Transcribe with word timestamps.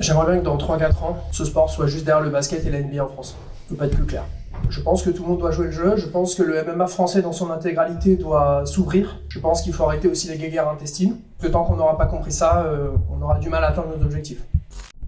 J'aimerais 0.00 0.32
bien 0.32 0.40
que 0.40 0.44
dans 0.44 0.56
3-4 0.56 1.04
ans, 1.04 1.18
ce 1.32 1.44
sport 1.44 1.68
soit 1.68 1.86
juste 1.86 2.06
derrière 2.06 2.24
le 2.24 2.30
basket 2.30 2.64
et 2.64 2.70
la 2.70 2.80
NBA 2.80 3.04
en 3.04 3.08
France. 3.08 3.36
Je 3.64 3.68
peux 3.70 3.76
pas 3.76 3.86
être 3.86 3.94
plus 3.94 4.06
clair. 4.06 4.24
Je 4.70 4.80
pense 4.80 5.02
que 5.02 5.10
tout 5.10 5.22
le 5.22 5.28
monde 5.28 5.38
doit 5.38 5.50
jouer 5.50 5.66
le 5.66 5.72
jeu. 5.72 5.96
Je 5.96 6.06
pense 6.06 6.34
que 6.34 6.42
le 6.42 6.64
MMA 6.64 6.86
français 6.86 7.20
dans 7.20 7.32
son 7.32 7.50
intégralité 7.50 8.16
doit 8.16 8.64
s'ouvrir. 8.64 9.20
Je 9.28 9.38
pense 9.38 9.60
qu'il 9.60 9.74
faut 9.74 9.84
arrêter 9.84 10.08
aussi 10.08 10.28
les 10.28 10.38
guéguerres 10.38 10.68
intestines. 10.70 11.18
Que 11.38 11.46
tant 11.46 11.64
qu'on 11.64 11.76
n'aura 11.76 11.98
pas 11.98 12.06
compris 12.06 12.32
ça, 12.32 12.64
euh, 12.64 12.92
on 13.10 13.20
aura 13.20 13.38
du 13.38 13.50
mal 13.50 13.64
à 13.64 13.68
atteindre 13.68 13.94
nos 13.94 14.02
objectifs. 14.02 14.42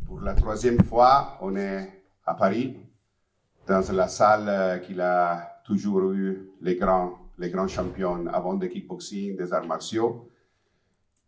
Pour 0.06 0.20
la 0.20 0.34
troisième 0.34 0.82
fois, 0.82 1.38
on 1.40 1.56
est 1.56 1.88
à 2.26 2.34
Paris, 2.34 2.76
dans 3.66 3.82
la 3.90 4.08
salle 4.08 4.48
euh, 4.48 4.78
qu'il 4.78 5.00
a 5.00 5.60
toujours 5.64 6.12
eu 6.12 6.50
les 6.60 6.76
grands, 6.76 7.12
les 7.38 7.48
grands 7.48 7.68
champions 7.68 8.26
avant 8.30 8.52
de 8.52 8.66
kickboxing, 8.66 9.34
des 9.34 9.50
arts 9.54 9.66
martiaux. 9.66 10.28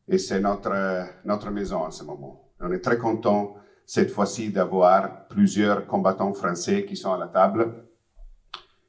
Et 0.09 0.18
c'est 0.18 0.41
notre, 0.41 1.07
notre 1.25 1.50
maison 1.50 1.79
en 1.79 1.91
ce 1.91 2.04
moment. 2.04 2.45
On 2.61 2.73
est 2.73 2.80
très 2.80 2.98
content 2.98 3.57
cette 3.84 4.11
fois-ci 4.11 4.50
d'avoir 4.50 5.29
plusieurs 5.29 5.86
combattants 5.86 6.32
français 6.32 6.85
qui 6.85 6.96
sont 6.96 7.13
à 7.13 7.18
la 7.18 7.29
table 7.29 7.86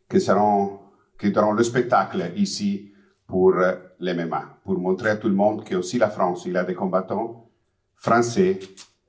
qui 0.10 0.22
seront, 0.22 0.80
qui 1.20 1.32
daront 1.32 1.54
le 1.54 1.64
spectacle 1.64 2.32
ici 2.36 2.94
pour 3.26 3.55
euh, 3.55 3.76
les 4.00 4.14
MMA, 4.14 4.60
pour 4.64 4.80
montrer 4.80 5.12
à 5.12 5.16
tout 5.18 5.27
le 5.27 5.36
monde 5.36 5.64
que 5.64 5.76
aussi 5.76 5.98
la 5.98 6.10
France, 6.10 6.46
il 6.46 6.55
a 6.55 6.64
des 6.64 6.76
combattants 6.76 7.50
français 7.96 8.60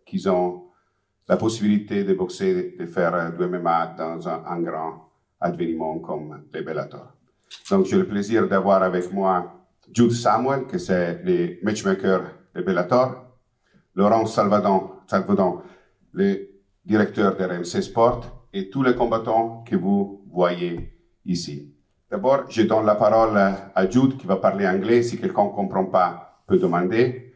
qui 0.05 0.27
ont 0.29 0.65
la 1.29 1.37
possibilité 1.37 2.05
de 2.05 2.15
boxer, 2.15 2.75
de 2.79 2.87
faire 2.87 3.15
euh, 3.15 3.31
du 3.31 3.47
MMA 3.47 3.95
dans 3.99 4.29
un, 4.29 4.61
grand 4.61 5.11
événement 5.45 5.99
comme 6.01 6.43
les 6.53 6.63
Bellator. 6.63 7.13
Donc, 7.71 7.87
j'ai 7.87 7.97
le 7.97 8.07
plaisir 8.07 8.49
d'avoir 8.49 8.83
avec 8.83 9.13
moi 9.13 9.55
Jude 9.93 10.11
Samuel, 10.13 10.67
qui 10.67 10.81
c'est 10.81 11.23
le 11.23 11.59
matchmaker 11.63 12.23
de 12.55 12.63
Bellator, 12.63 13.28
Laurent 13.99 14.27
Salvadon, 14.27 14.91
Salvadon 15.09 15.63
le 16.13 16.51
directeur 16.85 17.37
de 17.37 17.45
RMC 17.45 17.83
Sport, 17.83 18.47
et 18.53 18.71
tous 18.71 18.85
les 18.85 18.95
combattants 18.95 19.65
que 19.67 19.75
vous 19.75 20.23
voyez 20.31 20.93
ici. 21.27 21.75
D'abord, 22.09 22.45
je 22.49 22.63
donne 22.63 22.87
la 22.87 22.95
parole 22.95 23.37
à 23.37 23.91
Jude 23.91 24.17
qui 24.17 24.29
va 24.29 24.37
parler 24.37 24.69
anglais. 24.69 25.03
Si 25.03 25.19
quelqu'un 25.19 25.47
ne 25.47 25.51
comprend 25.51 25.87
pas, 25.87 26.45
peut 26.47 26.59
demander. 26.59 27.35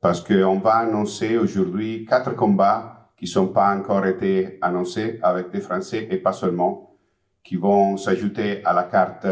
Parce 0.00 0.20
qu'on 0.20 0.60
va 0.60 0.76
annoncer 0.76 1.36
aujourd'hui 1.36 2.04
quatre 2.04 2.36
combats 2.36 3.10
qui 3.16 3.24
ne 3.24 3.30
sont 3.30 3.48
pas 3.48 3.76
encore 3.76 4.06
été 4.06 4.58
annoncés 4.62 5.18
avec 5.20 5.50
des 5.50 5.60
Français 5.60 6.06
et 6.08 6.18
pas 6.18 6.32
seulement, 6.32 6.96
qui 7.42 7.56
vont 7.56 7.96
s'ajouter 7.96 8.64
à 8.64 8.72
la 8.72 8.84
carte 8.84 9.26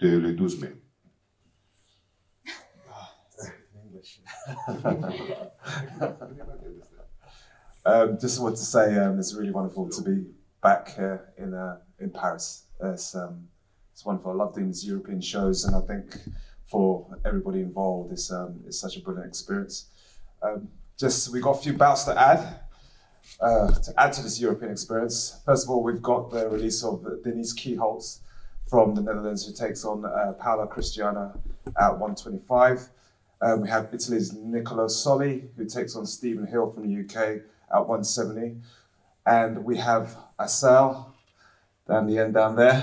de 0.00 0.18
le 0.18 0.32
12 0.32 0.60
mai. 0.60 0.79
um, 7.84 8.18
just 8.18 8.40
want 8.40 8.56
to 8.56 8.62
say 8.62 8.96
um, 8.98 9.18
it's 9.18 9.34
really 9.34 9.50
wonderful 9.50 9.88
to 9.88 10.02
be 10.02 10.24
back 10.62 10.94
here 10.94 11.32
in 11.38 11.54
uh, 11.54 11.78
in 11.98 12.10
Paris. 12.10 12.64
It's 12.82 13.14
um, 13.14 13.48
it's 13.92 14.04
wonderful. 14.04 14.32
I 14.32 14.34
love 14.34 14.54
doing 14.54 14.68
these 14.68 14.86
European 14.86 15.20
shows, 15.20 15.64
and 15.64 15.76
I 15.76 15.80
think 15.80 16.16
for 16.66 17.06
everybody 17.24 17.60
involved, 17.60 18.12
it's 18.12 18.32
um, 18.32 18.60
it's 18.66 18.78
such 18.78 18.96
a 18.96 19.00
brilliant 19.00 19.28
experience. 19.28 19.86
Um, 20.42 20.68
just 20.98 21.32
we 21.32 21.40
got 21.40 21.58
a 21.58 21.62
few 21.62 21.74
bouts 21.74 22.04
to 22.04 22.18
add. 22.18 22.60
Uh, 23.40 23.70
to 23.70 23.92
add 23.98 24.12
to 24.14 24.22
this 24.22 24.40
European 24.40 24.72
experience, 24.72 25.40
first 25.44 25.64
of 25.64 25.70
all, 25.70 25.82
we've 25.82 26.02
got 26.02 26.30
the 26.30 26.48
release 26.48 26.82
of 26.82 27.06
Denise 27.22 27.54
Keyholtz 27.54 28.20
from 28.68 28.94
the 28.94 29.02
Netherlands, 29.02 29.46
who 29.46 29.52
takes 29.52 29.84
on 29.84 30.04
uh, 30.04 30.32
Paola 30.38 30.66
Cristiana 30.66 31.38
at 31.78 31.90
125. 31.90 32.88
Um, 33.42 33.62
we 33.62 33.68
have 33.68 33.88
Italy's 33.92 34.32
Nicolo 34.32 34.88
Soli, 34.88 35.44
who 35.56 35.64
takes 35.64 35.96
on 35.96 36.06
Stephen 36.06 36.46
Hill 36.46 36.70
from 36.72 36.86
the 36.86 37.04
UK 37.04 37.42
at 37.72 37.80
170. 37.80 38.56
And 39.26 39.64
we 39.64 39.76
have 39.78 40.16
Asel, 40.38 41.06
down 41.88 42.06
the 42.06 42.18
end 42.18 42.34
down 42.34 42.56
there, 42.56 42.80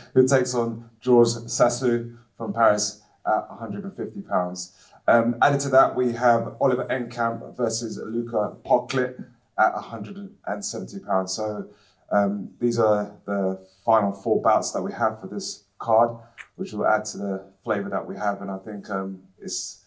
who 0.14 0.26
takes 0.26 0.54
on 0.54 0.88
Georges 1.00 1.44
Sassou 1.46 2.16
from 2.36 2.52
Paris 2.52 3.02
at 3.26 3.48
150 3.48 4.22
pounds. 4.22 4.72
Um, 5.08 5.36
added 5.42 5.60
to 5.60 5.68
that, 5.70 5.94
we 5.94 6.12
have 6.12 6.56
Oliver 6.60 6.86
Enkamp 6.90 7.56
versus 7.56 7.98
Luca 7.98 8.56
Pocklett 8.64 9.24
at 9.58 9.74
170 9.74 10.98
pounds. 11.00 11.32
So 11.32 11.68
um, 12.10 12.50
these 12.60 12.78
are 12.78 13.12
the 13.24 13.66
final 13.84 14.12
four 14.12 14.40
bouts 14.40 14.72
that 14.72 14.82
we 14.82 14.92
have 14.92 15.20
for 15.20 15.26
this 15.26 15.64
card, 15.78 16.16
which 16.56 16.72
will 16.72 16.86
add 16.86 17.04
to 17.06 17.18
the 17.18 17.44
flavour 17.62 17.88
that 17.90 18.06
we 18.06 18.16
have. 18.16 18.42
And 18.42 18.50
I 18.50 18.58
think 18.58 18.90
um, 18.90 19.22
it's 19.40 19.84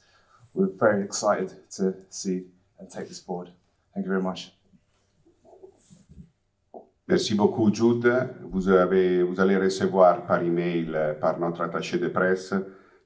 we're 0.54 0.72
very 0.80 1.04
excited 1.04 1.52
to 1.78 1.94
see 2.10 2.46
and 2.80 2.90
take 2.90 3.08
this 3.08 3.20
forward. 3.20 3.50
Thank 3.94 4.06
you 4.06 4.12
very 4.12 4.24
much. 4.24 4.54
Merci 7.08 7.34
beaucoup, 7.34 7.74
Jude. 7.74 8.08
Vous, 8.52 8.70
avez, 8.70 9.24
vous 9.24 9.40
allez 9.40 9.58
recevoir 9.58 10.28
par 10.28 10.44
email, 10.44 10.96
par 11.20 11.40
notre 11.40 11.62
attaché 11.62 11.98
de 11.98 12.08
presse, 12.08 12.54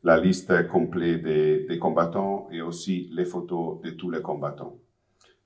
la 0.04 0.20
liste 0.20 0.68
complète 0.68 1.24
des, 1.24 1.80
combattants 1.80 2.50
et 2.52 2.62
aussi 2.62 3.10
les 3.14 3.24
photos 3.24 3.82
de 3.82 3.92
tous 3.92 4.12
les 4.12 4.22
combattants. 4.22 4.78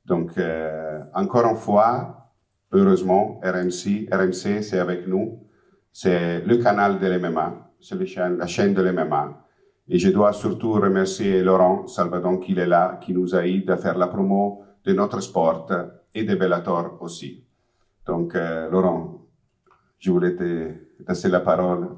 Donc, 0.06 0.38
euh, 0.40 1.00
encore 1.14 1.46
une 1.46 1.56
fois, 1.56 2.32
heureusement, 2.72 3.40
RMC, 3.44 4.08
RMC, 4.12 4.64
c'est 4.64 4.80
avec 4.80 5.08
nous. 5.08 5.44
C'est 5.94 6.42
le 6.42 6.58
canal 6.58 7.00
de 7.00 7.08
l'MMA, 7.08 7.72
c'est 7.80 7.96
la 7.96 8.48
chaîne 8.48 8.74
de 8.74 8.82
l'MMA. 8.82 9.47
Et 9.90 10.00
je 10.00 10.10
dois 10.10 10.34
surtout 10.34 10.74
remercier 10.74 11.42
Laurent 11.42 11.88
Salvadon 11.88 12.38
qui 12.38 12.54
est 12.54 12.66
là, 12.66 13.00
qui 13.02 13.14
nous 13.14 13.36
a 13.36 13.46
aidé 13.46 13.72
à 13.72 13.78
faire 13.78 13.98
la 13.98 14.08
promo 14.08 14.64
de 14.84 14.94
notre 14.94 15.22
sport 15.22 15.68
et 16.14 16.24
de 16.24 16.36
Bellator 16.36 16.98
aussi. 17.02 17.46
Donc, 18.06 18.36
euh, 18.36 18.70
Laurent, 18.70 19.26
je 20.00 20.12
voulais 20.12 20.36
te 20.36 20.74
passer 21.06 21.30
la 21.30 21.40
parole. 21.40 21.90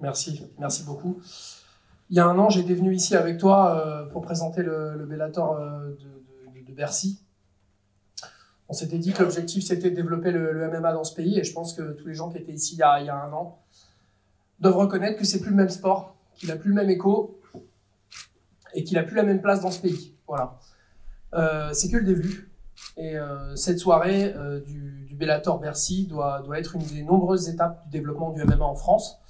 Merci, 0.00 0.46
merci 0.58 0.84
beaucoup. 0.84 1.20
Il 2.10 2.16
y 2.16 2.20
a 2.20 2.26
un 2.26 2.38
an, 2.38 2.48
j'étais 2.48 2.74
venu 2.74 2.94
ici 2.94 3.16
avec 3.16 3.38
toi 3.38 3.76
euh, 3.76 4.06
pour 4.06 4.22
présenter 4.22 4.62
le, 4.62 4.96
le 4.96 5.06
Bellator 5.06 5.56
euh, 5.56 5.90
de, 5.90 6.72
Bercy. 6.72 7.20
On 8.68 8.72
s'était 8.72 8.98
dit 8.98 9.12
que 9.12 9.22
l'objectif, 9.22 9.64
c'était 9.64 9.90
de 9.90 9.96
développer 9.96 10.30
le, 10.30 10.68
MMA 10.70 10.92
dans 10.92 11.02
ce 11.04 11.14
pays, 11.14 11.38
et 11.38 11.44
je 11.44 11.52
pense 11.52 11.74
que 11.74 11.92
tous 11.94 12.06
les 12.06 12.14
gens 12.14 12.30
qui 12.30 12.38
étaient 12.38 12.52
ici 12.52 12.76
il 12.76 12.78
y 12.78 12.82
a, 12.82 13.00
il 13.00 13.06
y 13.06 13.08
a 13.08 13.16
un 13.16 13.32
an 13.32 13.58
doivent 14.60 14.76
reconnaître 14.76 15.18
que 15.18 15.24
c'est 15.24 15.40
plus 15.40 15.50
le 15.50 15.56
même 15.56 15.68
sport, 15.68 16.16
qu'il 16.40 16.48
n'a 16.48 16.56
plus 16.56 16.70
le 16.70 16.74
même 16.74 16.90
écho, 16.90 17.40
et 18.74 18.82
qu'il 18.82 18.96
n'a 18.96 19.04
plus 19.04 19.14
la 19.14 19.22
même 19.22 19.40
place 19.40 19.60
dans 19.60 19.70
ce 19.70 19.80
pays. 19.80 20.16
Voilà. 20.26 20.58
c'est 21.72 21.88
que 21.88 21.98
le 21.98 22.04
début. 22.04 22.50
Et 22.96 23.16
euh, 23.16 23.56
cette 23.56 23.78
soirée 23.78 24.34
euh, 24.34 24.60
du, 24.60 25.08
Bellator 25.12 25.58
Bercy 25.58 26.06
doit, 26.06 26.42
être 26.56 26.76
une 26.76 26.82
des 26.82 27.02
nombreuses 27.02 27.50
étapes 27.50 27.84
du 27.84 27.90
développement 27.90 28.30
du 28.30 28.42
MMA 28.42 28.64
en 28.64 28.74
France. 28.74 29.20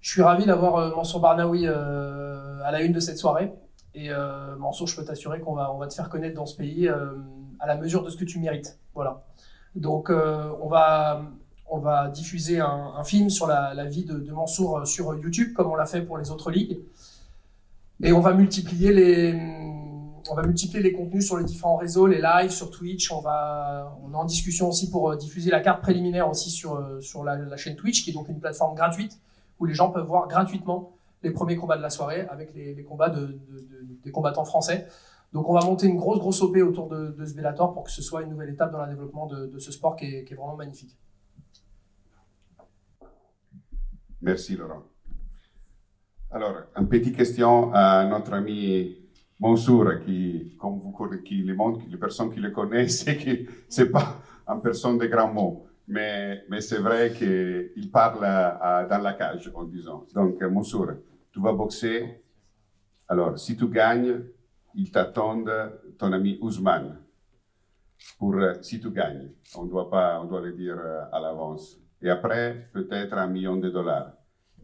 Je 0.00 0.10
suis 0.10 0.22
ravi 0.22 0.46
d'avoir 0.46 0.76
euh, 0.76 0.94
Mansour 0.96 1.20
Barnaoui 1.20 1.68
à 1.68 2.70
la 2.72 2.80
une 2.82 2.92
de 2.92 2.98
cette 2.98 3.18
soirée. 3.18 3.52
Et 3.94 4.10
Mansour, 4.58 4.88
je 4.88 4.96
peux 4.96 5.04
t'assurer 5.04 5.40
qu'on 5.40 5.54
va, 5.54 5.72
va 5.78 5.86
te 5.86 5.94
faire 5.94 6.10
connaître 6.10 6.34
dans 6.34 6.44
ce 6.44 6.54
pays 6.56 6.86
à 6.88 7.66
la 7.66 7.76
mesure 7.76 8.02
de 8.02 8.10
ce 8.10 8.16
que 8.18 8.24
tu 8.24 8.38
mérites. 8.38 8.78
Voilà. 8.94 9.24
Donc, 9.74 10.10
on, 10.10 10.68
va, 10.68 11.22
on 11.68 11.78
va 11.78 12.08
diffuser 12.08 12.60
un, 12.60 13.02
film 13.04 13.28
sur 13.30 13.46
la, 13.46 13.84
vie 13.86 14.04
de, 14.04 14.32
Mansour 14.32 14.86
sur 14.86 15.14
YouTube, 15.14 15.52
comme 15.52 15.70
on 15.70 15.74
l'a 15.74 15.86
fait 15.86 16.02
pour 16.02 16.18
les 16.18 16.30
autres 16.30 16.50
ligues. 16.50 16.78
Et 18.02 18.12
on 18.12 18.20
va 18.20 18.34
multiplier 18.34 18.92
les 18.92 19.34
on 20.28 20.34
va 20.34 20.42
multiplier 20.42 20.82
les 20.82 20.92
contenus 20.92 21.24
sur 21.24 21.36
les 21.36 21.44
différents 21.44 21.76
réseaux, 21.76 22.06
les 22.06 22.20
lives 22.20 22.50
sur 22.50 22.70
Twitch. 22.70 23.12
On 23.12 23.20
va, 23.20 23.96
on 24.04 24.12
est 24.12 24.16
en 24.16 24.24
discussion 24.24 24.68
aussi 24.68 24.90
pour 24.90 25.10
euh, 25.10 25.16
diffuser 25.16 25.50
la 25.50 25.60
carte 25.60 25.80
préliminaire 25.82 26.28
aussi 26.28 26.50
sur 26.50 26.74
euh, 26.74 27.00
sur 27.00 27.22
la, 27.22 27.56
chaîne 27.56 27.76
Twitch, 27.76 28.02
qui 28.02 28.10
est 28.10 28.12
donc 28.12 28.28
une 28.28 28.40
plateforme 28.40 28.74
gratuite 28.74 29.20
où 29.60 29.66
les 29.66 29.74
gens 29.74 29.90
peuvent 29.90 30.06
voir 30.06 30.26
gratuitement 30.26 30.96
les 31.22 31.30
premiers 31.30 31.56
combats 31.56 31.76
de 31.76 31.82
la 31.82 31.90
soirée 31.90 32.26
avec 32.28 32.54
les, 32.54 32.82
combats 32.82 33.08
de, 33.08 33.38
des 34.04 34.10
combattants 34.10 34.44
français. 34.44 34.86
Donc 35.32 35.48
on 35.48 35.54
va 35.54 35.64
monter 35.64 35.86
une 35.86 35.96
grosse 35.96 36.18
grosse 36.18 36.42
OP 36.42 36.56
autour 36.56 36.88
de, 36.88 37.14
ce 37.24 37.34
Bellator 37.34 37.72
pour 37.72 37.84
que 37.84 37.90
ce 37.90 38.02
soit 38.02 38.22
une 38.22 38.30
nouvelle 38.30 38.50
étape 38.50 38.72
dans 38.72 38.84
le 38.84 38.88
développement 38.88 39.26
de, 39.26 39.58
ce 39.58 39.72
sport 39.72 39.96
qui 39.96 40.06
est 40.06 40.34
vraiment 40.34 40.56
magnifique. 40.56 40.96
Merci 44.20 44.56
Laurent. 44.56 44.82
Alors, 46.30 46.62
une 46.76 46.88
petite 46.88 47.16
question 47.16 47.72
à 47.72 48.04
notre 48.06 48.32
ami 48.32 49.06
Mansour, 49.38 50.00
qui, 50.04 50.56
comme 50.58 50.80
vous 50.80 50.92
qui 51.24 51.42
les, 51.42 51.52
monde, 51.52 51.82
les 51.88 51.98
personnes 51.98 52.32
qui 52.32 52.40
le 52.40 52.50
connaissent, 52.50 53.00
c'est 53.04 53.16
que 53.16 53.50
c'est 53.68 53.90
pas 53.90 54.20
une 54.48 54.60
personne 54.62 54.98
de 54.98 55.06
grands 55.06 55.32
mots, 55.32 55.66
mais, 55.86 56.44
mais 56.48 56.60
c'est 56.60 56.78
vrai 56.78 57.12
qu'il 57.12 57.90
parle 57.90 58.20
dans 58.20 59.02
la 59.02 59.12
cage, 59.12 59.50
en 59.54 59.64
disant. 59.64 60.06
Donc, 60.14 60.42
Mansour, 60.42 60.88
tu 61.30 61.40
vas 61.40 61.52
boxer. 61.52 62.22
Alors, 63.08 63.38
si 63.38 63.56
tu 63.56 63.68
gagnes, 63.68 64.22
il 64.74 64.90
t'attend 64.90 65.44
ton 65.98 66.12
ami 66.12 66.38
Ousmane. 66.40 66.98
Pour, 68.18 68.36
si 68.62 68.80
tu 68.80 68.90
gagnes, 68.90 69.30
on 69.54 69.64
doit 69.64 69.90
pas, 69.90 70.20
on 70.20 70.24
doit 70.24 70.40
le 70.40 70.52
dire 70.52 70.78
à 71.12 71.20
l'avance. 71.20 71.78
Et 72.02 72.10
après, 72.10 72.68
peut-être 72.72 73.14
un 73.14 73.26
million 73.26 73.56
de 73.56 73.70
dollars. 73.70 74.12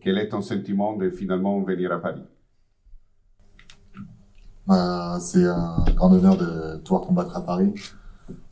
Quel 0.00 0.18
est 0.18 0.28
ton 0.28 0.42
sentiment 0.42 0.96
de 0.96 1.10
finalement 1.10 1.60
venir 1.62 1.92
à 1.92 2.00
Paris? 2.00 2.22
Bah, 4.66 5.18
c'est 5.20 5.44
un 5.44 5.84
grand 5.94 6.12
honneur 6.12 6.36
de 6.36 6.78
pouvoir 6.78 7.02
combattre 7.02 7.36
à 7.36 7.44
Paris. 7.44 7.72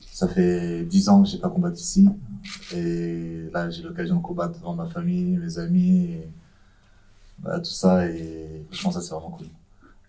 Ça 0.01 0.29
fait 0.29 0.85
10 0.85 1.09
ans 1.09 1.23
que 1.23 1.29
j'ai 1.29 1.39
pas 1.39 1.49
combattu 1.49 1.81
ici. 1.81 2.09
Et 2.75 3.49
là, 3.53 3.71
j'ai 3.71 3.83
l'occasion 3.83 4.17
de 4.17 4.23
combattre 4.23 4.59
devant 4.59 4.75
ma 4.75 4.87
famille, 4.87 5.37
mes 5.37 5.59
amis, 5.59 6.19
bah, 7.39 7.59
tout 7.59 7.71
ça. 7.71 8.07
Et 8.07 8.65
franchement, 8.71 8.93
ça, 8.93 9.01
c'est 9.01 9.15
vraiment 9.15 9.31
cool. 9.31 9.47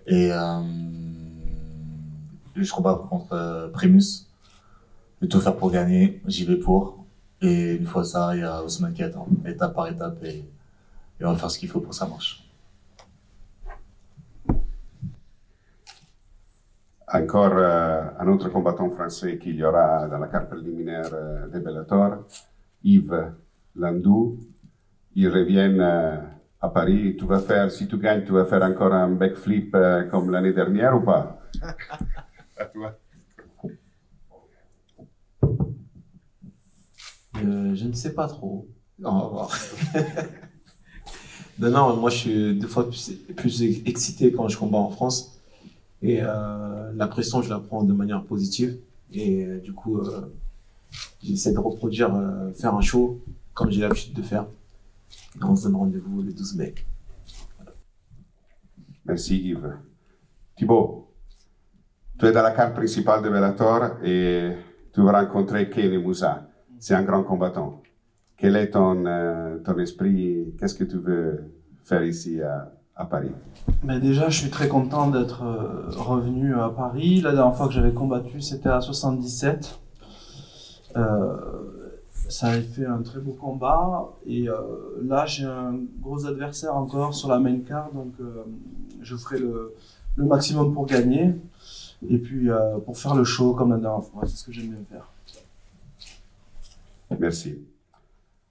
Et 0.08 0.32
euh, 0.32 0.62
je 2.56 2.72
combat 2.72 3.00
contre 3.10 3.34
euh, 3.34 3.70
Primus. 3.70 4.28
Je 5.20 5.26
vais 5.26 5.28
tout 5.28 5.40
faire 5.40 5.56
pour 5.56 5.72
gagner. 5.72 6.22
J'y 6.26 6.46
vais 6.46 6.58
pour. 6.58 7.01
Et 7.42 7.76
une 7.76 7.86
fois 7.86 8.04
ça, 8.04 8.36
il 8.36 8.42
y 8.42 8.44
a 8.44 8.64
Ousmane 8.64 8.94
qui 8.94 9.04
attend, 9.04 9.28
étape 9.46 9.74
par 9.74 9.88
étape. 9.88 10.24
Et, 10.24 10.46
et 11.20 11.26
on 11.26 11.32
va 11.34 11.38
faire 11.38 11.52
ce 11.52 11.60
qu'il 11.60 11.70
faut 11.70 11.80
pour 11.80 11.90
que 11.90 11.96
ça 11.96 12.08
marche. 12.08 12.48
Encore 17.14 17.54
euh, 17.58 18.04
un 18.20 18.28
autre 18.28 18.48
combattant 18.50 18.90
français 18.90 19.38
qu'il 19.38 19.56
y 19.56 19.64
aura 19.66 20.08
dans 20.08 20.18
la 20.18 20.28
carte 20.28 20.50
préliminaire 20.50 21.10
euh, 21.14 21.48
de 21.48 21.60
Bellator, 21.60 22.24
Yves 22.84 23.34
Landou. 23.76 24.40
Il 25.16 25.28
revient 25.28 25.76
euh, 25.80 26.18
à 26.62 26.70
Paris. 26.70 27.18
Tu 27.18 27.26
vas 27.26 27.40
faire, 27.40 27.70
si 27.72 27.88
tu 27.88 27.98
gagnes, 27.98 28.24
tu 28.24 28.32
vas 28.32 28.46
faire 28.46 28.64
encore 28.64 28.94
un 28.94 29.10
backflip 29.10 29.76
euh, 29.76 30.04
comme 30.04 30.32
l'année 30.32 30.54
dernière 30.54 30.96
ou 30.96 31.02
pas? 31.02 31.42
À 32.58 32.66
toi. 32.74 32.94
Euh, 37.46 37.76
je 37.76 37.86
ne 37.86 37.94
sais 37.94 38.14
pas 38.14 38.28
trop. 38.28 38.68
On 39.04 39.20
va 39.20 39.28
voir. 39.28 39.58
non, 41.60 41.70
non, 41.72 41.98
moi 41.98 42.10
je 42.10 42.18
suis 42.18 42.56
deux 42.56 42.68
fois 42.68 42.88
plus, 42.88 43.14
plus 43.36 43.62
excité 43.86 44.32
quand 44.32 44.48
je 44.48 44.58
combats 44.58 44.78
en 44.78 44.90
France. 44.90 45.42
Et 46.02 46.20
euh, 46.22 46.92
la 46.96 47.08
pression, 47.08 47.42
je 47.42 47.50
la 47.50 47.60
prends 47.60 47.84
de 47.84 47.94
manière 47.94 48.24
positive. 48.24 48.80
Et 49.14 49.46
euh, 49.46 49.60
du 49.60 49.74
coup, 49.74 50.00
euh, 50.00 50.34
j'essaie 51.22 51.54
de 51.54 51.60
reproduire, 51.60 52.12
faire 52.56 52.74
un 52.76 52.82
show 52.82 53.22
comme 53.54 53.70
j'ai 53.70 53.82
l'habitude 53.82 54.14
de 54.14 54.22
faire. 54.22 54.46
Et 55.36 55.44
on 55.44 55.56
se 55.56 55.64
donne 55.64 55.76
rendez-vous 55.76 56.22
le 56.22 56.34
12 56.34 56.56
mai. 56.56 56.74
Merci 59.06 59.38
Yves. 59.50 59.78
Thibaut, 60.56 61.12
tu 62.18 62.26
es 62.26 62.32
dans 62.32 62.44
la 62.44 62.52
carte 62.52 62.76
principale 62.76 63.24
de 63.24 63.30
Bellator 63.30 63.98
et 64.04 64.54
tu 64.94 65.02
vas 65.02 65.22
rencontrer 65.22 65.70
Kenny 65.70 65.98
Moussa. 65.98 66.48
C'est 66.82 66.96
un 66.96 67.04
grand 67.04 67.22
combattant. 67.22 67.80
Quel 68.38 68.56
est 68.56 68.72
ton, 68.72 69.06
euh, 69.06 69.60
ton 69.60 69.78
esprit? 69.78 70.52
Qu'est-ce 70.60 70.74
que 70.74 70.84
tu 70.84 70.98
veux 70.98 71.44
faire 71.84 72.04
ici 72.04 72.42
à, 72.42 72.72
à 72.96 73.06
Paris? 73.06 73.30
Mais 73.84 74.00
déjà, 74.00 74.30
je 74.30 74.40
suis 74.40 74.50
très 74.50 74.68
content 74.68 75.08
d'être 75.12 75.44
euh, 75.44 75.92
revenu 75.92 76.56
à 76.56 76.70
Paris. 76.70 77.22
La 77.22 77.34
dernière 77.34 77.56
fois 77.56 77.68
que 77.68 77.74
j'avais 77.74 77.94
combattu, 77.94 78.42
c'était 78.42 78.70
à 78.70 78.82
77. 78.82 79.80
Euh, 80.98 81.36
ça 82.30 82.48
avait 82.48 82.64
fait 82.64 82.88
un 82.88 83.04
très 83.04 83.20
beau 83.20 83.34
combat. 83.34 84.10
Et 84.26 84.48
là, 85.04 85.28
j'ai 85.28 85.46
un 85.46 85.76
gros 86.02 86.26
adversaire 86.26 86.76
encore 86.76 87.14
sur 87.14 87.30
la 87.30 87.38
main 87.38 87.60
card. 87.60 87.92
Donc, 87.94 88.14
je 89.04 89.16
ferai 89.18 89.38
le, 89.38 89.76
le 90.16 90.26
maximum 90.26 90.74
pour 90.74 90.88
gagner. 90.88 91.36
Et 92.10 92.18
puis, 92.18 92.50
pour 92.86 92.98
faire 92.98 93.14
le 93.14 93.24
show 93.24 93.54
comme 93.54 93.70
la 93.70 93.78
dernière 93.78 94.04
fois. 94.04 94.24
C'est 94.26 94.38
ce 94.38 94.46
que 94.46 94.52
j'aime 94.52 94.70
bien 94.70 94.80
faire. 94.90 95.06
Merci. 97.20 97.66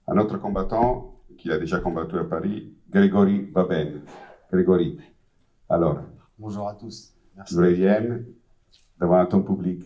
Un 0.07 0.17
autre 0.17 0.37
combattant 0.37 1.15
qui 1.37 1.51
a 1.51 1.57
déjà 1.57 1.79
combattu 1.79 2.17
à 2.17 2.23
Paris, 2.23 2.73
Grégory 2.89 3.39
Baben. 3.41 4.01
Grégory, 4.51 4.99
alors, 5.69 5.99
Bonjour 6.37 6.67
à 6.67 6.73
tous. 6.73 7.13
Merci. 7.35 7.55
reviens 7.55 8.19
devant 8.99 9.25
ton 9.25 9.41
public 9.41 9.85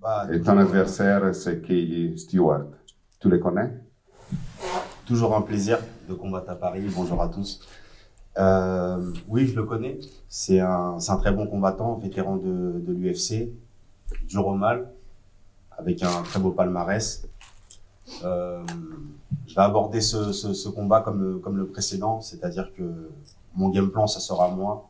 Bah, 0.00 0.26
et 0.32 0.40
ton 0.40 0.56
adversaire, 0.58 1.34
c'est 1.34 1.60
Kaylee 1.62 2.18
Stewart. 2.18 2.66
Tu 3.18 3.28
le 3.28 3.38
connais? 3.38 3.72
Toujours 5.06 5.34
un 5.36 5.42
plaisir 5.42 5.78
de 6.08 6.14
combattre 6.14 6.50
à 6.50 6.54
Paris. 6.56 6.86
Bonjour 6.94 7.20
à 7.22 7.28
tous. 7.28 7.60
Euh, 8.38 9.12
oui, 9.28 9.46
je 9.46 9.56
le 9.56 9.64
connais. 9.64 9.98
C'est 10.28 10.60
un, 10.60 10.98
c'est 11.00 11.10
un 11.12 11.16
très 11.16 11.32
bon 11.32 11.46
combattant, 11.46 11.94
vétéran 11.96 12.36
de, 12.36 12.80
de 12.86 12.92
l'UFC, 12.92 13.48
dur 14.28 14.46
au 14.46 14.54
mal, 14.54 14.90
avec 15.76 16.02
un 16.02 16.22
très 16.22 16.38
beau 16.38 16.50
palmarès. 16.50 17.26
Euh, 18.24 18.64
je 19.46 19.54
vais 19.54 19.62
aborder 19.62 20.00
ce, 20.00 20.68
combat 20.68 21.00
comme 21.00 21.42
le, 21.56 21.66
précédent, 21.66 22.20
c'est-à-dire 22.20 22.72
que 22.74 23.10
mon 23.54 23.70
game 23.70 23.90
plan, 23.90 24.06
ça 24.06 24.20
sera 24.20 24.48
moi, 24.48 24.88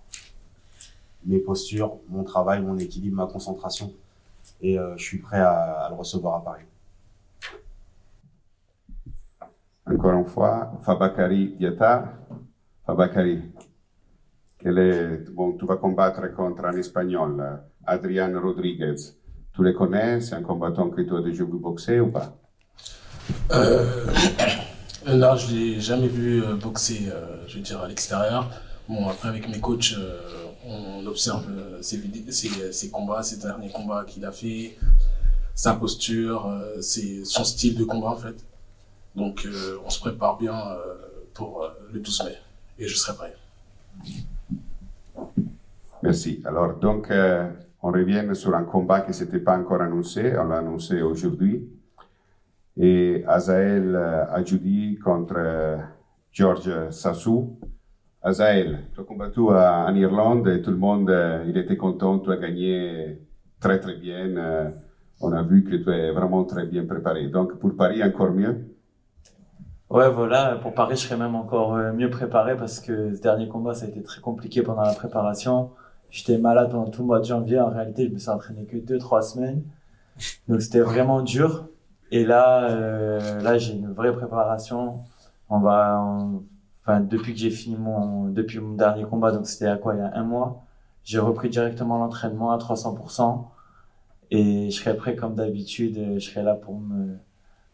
mes 1.24 1.38
postures, 1.38 1.96
mon 2.08 2.24
travail, 2.24 2.62
mon 2.62 2.78
équilibre, 2.78 3.16
ma 3.16 3.26
concentration. 3.26 3.92
Et 4.60 4.78
euh, 4.78 4.96
je 4.96 5.04
suis 5.04 5.18
prêt 5.18 5.40
à, 5.40 5.88
le 5.90 5.96
recevoir 5.96 6.36
à 6.36 6.44
Paris. 6.44 6.64
Encore 9.86 10.12
une 10.12 10.26
fois, 10.26 10.72
Fabakari 10.82 11.54
Diatar. 11.58 12.08
Fabakari, 12.84 13.42
est, 14.64 15.30
bon, 15.30 15.52
tu 15.52 15.66
vas 15.66 15.76
combattre 15.76 16.34
contre 16.34 16.64
un 16.64 16.76
Espagnol, 16.76 17.62
Adrian 17.84 18.32
Rodriguez. 18.40 18.96
Tu 19.52 19.62
le 19.62 19.72
connais 19.72 20.20
C'est 20.20 20.34
un 20.34 20.42
combattant 20.42 20.90
que 20.90 21.00
tu 21.02 21.14
as 21.14 21.20
déjà 21.20 21.44
vu 21.44 21.58
boxer 21.58 22.00
ou 22.00 22.10
pas? 22.10 22.36
Là, 25.06 25.37
je 25.37 25.55
l'ai 25.55 25.81
jamais 25.81 26.08
vu 26.08 26.43
euh, 26.43 26.55
boxer, 26.56 27.08
euh, 27.11 27.44
je 27.46 27.56
veux 27.56 27.62
dire, 27.62 27.81
à 27.81 27.88
l'extérieur. 27.88 28.50
Bon, 28.88 29.08
après, 29.08 29.28
avec 29.28 29.49
mes 29.49 29.61
coachs, 29.61 29.94
euh, 29.96 30.20
on 30.64 31.06
observe 31.06 31.44
euh, 31.50 31.82
ses, 31.82 32.90
combats, 32.90 33.23
ses 33.23 33.38
derniers 33.38 33.70
combats 33.70 34.05
qu'il 34.05 34.25
a 34.25 34.32
fait, 34.32 34.76
sa 35.55 35.75
posture, 35.75 36.46
euh, 36.46 36.81
son 37.25 37.44
style 37.44 37.76
de 37.76 37.84
combat, 37.84 38.11
en 38.11 38.17
fait. 38.17 38.37
Donc, 39.14 39.46
euh, 39.46 39.78
on 39.84 39.90
se 39.90 39.99
prépare 39.99 40.37
bien 40.37 40.55
euh, 40.55 40.94
pour 41.34 41.64
euh, 41.64 41.69
le 41.93 42.00
12 42.00 42.25
mai. 42.25 42.37
Et 42.78 42.87
je 42.87 42.96
serai 42.96 43.17
prêt. 43.17 43.34
Merci. 46.02 46.43
Alors, 46.44 46.75
donc, 46.75 47.11
euh, 47.11 47.49
on 47.82 47.90
revient 47.90 48.23
sur 48.34 48.55
un 48.55 48.64
combat 48.64 49.00
qui 49.00 49.08
ne 49.08 49.14
s'était 49.14 49.38
pas 49.38 49.56
encore 49.56 49.81
annoncé. 49.81 50.34
On 50.38 50.44
l'a 50.44 50.58
annoncé 50.58 51.00
aujourd'hui. 51.00 51.67
Et 52.78 53.25
Azael 53.26 53.94
euh, 53.96 54.31
Adjoudi 54.31 54.99
contre 55.02 55.37
euh, 55.38 55.78
George 56.31 56.90
Sassou. 56.90 57.58
Azael, 58.23 58.88
tu 58.94 59.00
as 59.00 59.05
combattu 59.05 59.40
en 59.40 59.94
Irlande 59.94 60.49
et 60.49 60.61
tout 60.61 60.73
le 60.73 60.76
monde, 60.76 61.08
euh, 61.08 61.46
était 61.55 61.76
content. 61.76 62.19
Tu 62.19 62.31
as 62.31 62.37
gagné 62.37 63.19
très, 63.61 63.81
très 63.81 63.96
bien. 63.96 64.73
On 65.20 65.32
a 65.32 65.43
vu 65.43 65.64
que 65.64 65.76
tu 65.76 65.90
es 65.90 66.11
vraiment 66.11 66.44
très 66.44 66.67
bien 66.67 66.84
préparé. 66.84 67.28
Donc, 67.28 67.58
pour 67.58 67.75
Paris, 67.75 68.02
encore 68.02 68.33
mieux? 68.33 68.66
Ouais, 69.88 70.11
voilà, 70.11 70.56
pour 70.56 70.75
Paris, 70.75 70.97
je 70.97 71.02
serais 71.02 71.16
même 71.16 71.37
encore 71.37 71.76
mieux 71.95 72.11
préparé 72.11 72.56
parce 72.56 72.80
que 72.80 73.14
ce 73.14 73.23
dernier 73.23 73.49
combat, 73.49 73.73
ça 73.73 73.87
a 73.87 73.88
été 73.88 74.02
très 74.02 74.21
compliqué 74.21 74.62
pendant 74.62 74.83
la 74.83 74.92
préparation. 74.92 75.71
J'étais 76.11 76.37
malade 76.37 76.71
pendant 76.71 76.90
tout 76.90 77.02
le 77.02 77.06
mois 77.06 77.21
de 77.21 77.25
janvier. 77.25 77.61
En 77.61 77.71
réalité, 77.71 78.06
je 78.06 78.12
me 78.12 78.18
suis 78.18 78.28
entraîné 78.28 78.66
que 78.66 78.76
deux, 78.76 78.99
trois 78.99 79.23
semaines. 79.23 79.62
Donc, 80.49 80.61
c'était 80.61 80.80
vraiment 80.80 81.23
dur. 81.23 81.68
Et 82.10 82.25
là, 82.25 82.70
euh, 82.70 83.40
là, 83.40 83.58
j'ai 83.58 83.75
une 83.75 83.92
vraie 83.92 84.12
préparation. 84.12 85.00
On 85.48 85.60
va, 85.60 86.00
on- 86.02 86.44
enfin, 86.82 87.00
depuis 87.00 87.32
que 87.34 87.38
j'ai 87.40 87.50
fini 87.50 87.76
mon, 87.76 88.28
depuis 88.28 88.60
mon 88.60 88.75
dernier 88.75 89.04
combat, 89.04 89.32
donc 89.32 89.46
c'était 89.46 89.66
à 89.68 89.76
quoi, 89.76 89.94
il 89.94 89.98
y 89.98 90.02
a 90.02 90.12
un 90.14 90.25
mois, 90.25 90.62
j'ai 91.04 91.18
repris 91.18 91.48
directement 91.50 91.98
l'entraînement 91.98 92.52
à 92.52 92.58
300%. 92.58 93.50
Et 94.30 94.70
je 94.70 94.80
serai 94.80 94.96
prêt 94.96 95.16
comme 95.16 95.34
d'habitude. 95.36 96.14
Je 96.18 96.20
serai 96.20 96.42
là 96.42 96.54
pour 96.56 96.78
me, 96.80 97.16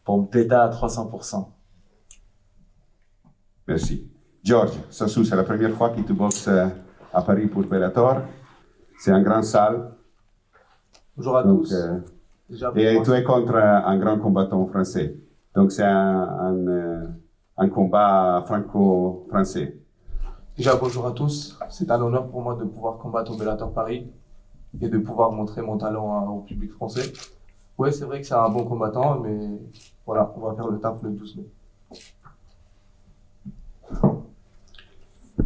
pour 0.05 0.19
me 0.21 0.27
péter 0.27 0.55
à 0.55 0.69
300%. 0.69 1.53
Merci. 3.67 4.11
George 4.43 4.73
Sassou, 4.91 5.25
c'est 5.25 5.37
la 5.37 5.45
première 5.45 5.73
fois 5.77 5.91
que 5.91 6.01
tu 6.01 6.13
boxes 6.13 6.49
euh, 6.49 6.67
à 7.13 7.23
Paris 7.23 7.47
pour 7.47 7.63
Bellator. 7.65 8.23
C'est 8.99 9.13
un 9.13 9.23
grand 9.23 9.43
salle. 9.43 9.93
Bonjour 11.17 11.37
à 11.39 11.43
Donc, 11.43 11.63
tous. 11.63 11.73
euh, 11.73 11.99
et 12.77 13.03
tu 13.03 13.13
es 13.13 13.23
contre 13.23 13.57
un, 13.57 13.99
grand 13.99 14.19
combattant 14.19 14.67
français. 14.67 15.17
Donc 15.55 15.73
c'est 15.73 15.85
un, 15.85 16.23
un, 16.23 16.67
euh, 16.67 17.07
un 17.57 17.69
combat 17.69 18.43
franco-français. 18.47 19.79
Déjà, 20.57 20.77
bonjour 20.77 21.07
à 21.07 21.13
tous. 21.13 21.59
C'est 21.71 21.91
un 21.91 22.01
honneur 22.01 22.29
pour 22.29 22.43
moi 22.43 22.55
de 22.57 22.65
pouvoir 22.65 22.99
combattre 22.99 23.33
au 23.33 23.37
Bellator 23.37 23.73
Paris 23.73 24.11
et 24.81 24.89
de 24.89 24.99
pouvoir 24.99 25.33
montrer 25.33 25.63
mon 25.63 25.79
talent 25.79 26.29
au 26.29 26.41
public 26.41 26.73
français. 26.73 27.13
Ouais, 27.79 27.91
c'est 27.91 28.05
vrai 28.05 28.21
que 28.21 28.27
c'est 28.27 28.35
un 28.35 28.49
bon 28.49 28.65
combattant, 28.65 29.19
mais 29.21 29.39
voilà, 30.05 30.33
on 30.37 30.41
va 30.41 30.55
faire 30.55 30.69
le 30.69 30.79
taf 30.79 31.03
le 31.03 31.11
12 31.11 31.37
mai. 31.37 31.47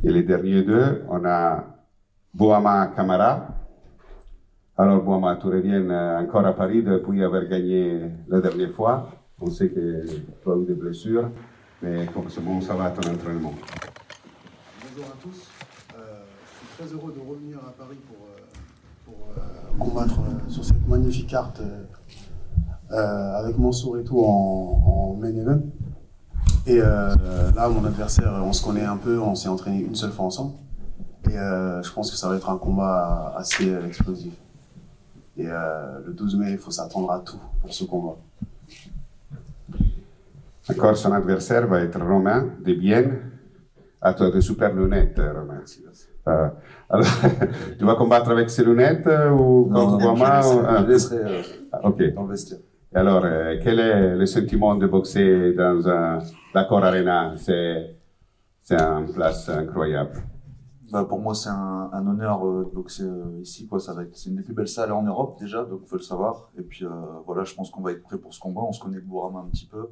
Et 0.02 0.12
les 0.12 0.22
derniers 0.22 0.62
deux, 0.62 1.04
on 1.08 1.24
a 1.24 1.64
Boama 2.34 2.88
Camara. 2.88 3.48
Alors 4.78 5.02
Boama, 5.02 5.36
tu 5.36 5.46
reviens 5.46 5.88
euh, 5.88 6.20
encore 6.20 6.44
à 6.44 6.52
Paris 6.52 6.82
depuis 6.82 7.24
avoir 7.24 7.46
gagné 7.46 8.10
la 8.28 8.42
dernière 8.42 8.72
fois. 8.72 9.08
On 9.40 9.50
sait 9.50 9.70
que 9.70 10.04
tu 10.06 10.50
as 10.50 10.54
eu 10.54 10.66
des 10.66 10.74
blessures, 10.74 11.30
mais 11.80 12.06
comment 12.12 12.60
ça 12.60 12.74
va 12.74 12.90
ton 12.90 13.10
entraînement 13.10 13.54
Bonjour 14.82 15.06
à 15.06 15.16
tous. 15.22 15.48
Euh, 15.96 16.24
je 16.44 16.58
suis 16.58 16.76
très 16.76 16.94
heureux 16.94 17.10
de 17.10 17.20
revenir 17.26 17.56
à 17.66 17.72
Paris 17.72 17.96
pour, 18.06 19.16
euh, 19.38 19.78
combattre 19.78 20.20
sur 20.48 20.62
cette 20.62 20.86
magnifique 20.86 21.28
carte 21.28 21.62
avec 22.90 23.56
Mansour 23.56 23.96
et 23.96 24.04
tout 24.04 24.20
en, 24.20 24.82
en 24.86 25.14
main 25.14 25.34
event. 25.34 25.62
Et 26.66 26.80
là, 26.80 27.68
mon 27.70 27.82
adversaire, 27.82 28.30
on 28.44 28.52
se 28.52 28.62
connaît 28.62 28.84
un 28.84 28.98
peu, 28.98 29.18
on 29.18 29.34
s'est 29.34 29.48
entraîné 29.48 29.80
une 29.80 29.94
seule 29.94 30.12
fois 30.12 30.26
ensemble. 30.26 30.52
Et 31.30 31.32
je 31.32 31.92
pense 31.94 32.10
que 32.10 32.16
ça 32.18 32.28
va 32.28 32.36
être 32.36 32.50
un 32.50 32.58
combat 32.58 33.32
assez 33.38 33.72
explosif. 33.86 34.34
Et 35.38 35.46
euh, 35.46 35.98
le 36.06 36.12
12 36.12 36.36
mai, 36.36 36.52
il 36.52 36.58
faut 36.58 36.70
s'attendre 36.70 37.10
à 37.12 37.20
tout 37.20 37.40
pour 37.60 37.72
ce 37.72 37.84
combat. 37.84 38.16
D'accord, 40.68 40.96
son 40.96 41.12
adversaire 41.12 41.66
va 41.66 41.80
être 41.80 42.00
Romain 42.00 42.46
de 42.64 42.72
Bienne. 42.74 43.18
Ah, 44.00 44.14
tu 44.14 44.22
as 44.22 44.30
des 44.30 44.40
super 44.40 44.72
lunettes, 44.74 45.18
Romain. 45.20 45.60
Euh, 46.28 46.48
alors, 46.90 47.06
tu 47.78 47.84
vas 47.84 47.94
combattre 47.94 48.30
avec 48.30 48.50
ces 48.50 48.64
lunettes 48.64 49.06
euh, 49.06 49.30
ou 49.30 49.64
contre 49.66 49.92
non, 49.92 49.98
je 49.98 50.04
Guama 50.04 50.40
laisserai- 50.40 50.64
ah. 50.68 50.76
je 50.80 50.86
laisserai, 50.90 51.16
euh, 51.18 51.42
Ah, 51.72 51.80
dans 51.82 52.22
le 52.24 52.28
vestiaire. 52.30 52.58
Et 52.94 52.96
alors, 52.98 53.22
euh, 53.24 53.56
quel 53.62 53.78
est 53.78 54.16
le 54.16 54.26
sentiment 54.26 54.74
de 54.74 54.86
boxer 54.86 55.52
dans 55.52 55.88
un 55.88 56.18
l'accord 56.54 56.82
arena? 56.84 57.32
C'est 57.36 57.94
c'est 58.62 58.80
une 58.80 59.12
place 59.12 59.48
incroyable. 59.48 60.22
Bah, 60.90 61.04
pour 61.04 61.20
moi, 61.20 61.34
c'est 61.34 61.48
un, 61.48 62.06
honneur 62.06 62.46
euh, 62.46 62.64
de 62.64 62.74
boxer 62.74 63.02
euh, 63.02 63.40
ici. 63.42 63.68
C'est 64.12 64.30
une 64.30 64.36
des 64.36 64.42
plus 64.42 64.54
belles 64.54 64.68
salles 64.68 64.92
en 64.92 65.02
Europe 65.02 65.38
déjà, 65.40 65.64
donc 65.64 65.84
faut 65.86 65.96
le 65.96 66.02
savoir. 66.02 66.50
Et 66.56 66.62
puis 66.62 66.84
euh, 66.84 66.90
voilà, 67.26 67.44
je 67.44 67.54
pense 67.54 67.70
qu'on 67.70 67.82
va 67.82 67.92
être 67.92 68.02
prêt 68.02 68.18
pour 68.18 68.32
ce 68.32 68.40
combat. 68.40 68.60
On 68.62 68.72
se 68.72 68.80
connaît 68.80 68.96
avec 68.96 69.08
Bourama 69.08 69.40
un 69.40 69.48
petit 69.48 69.66
peu. 69.66 69.88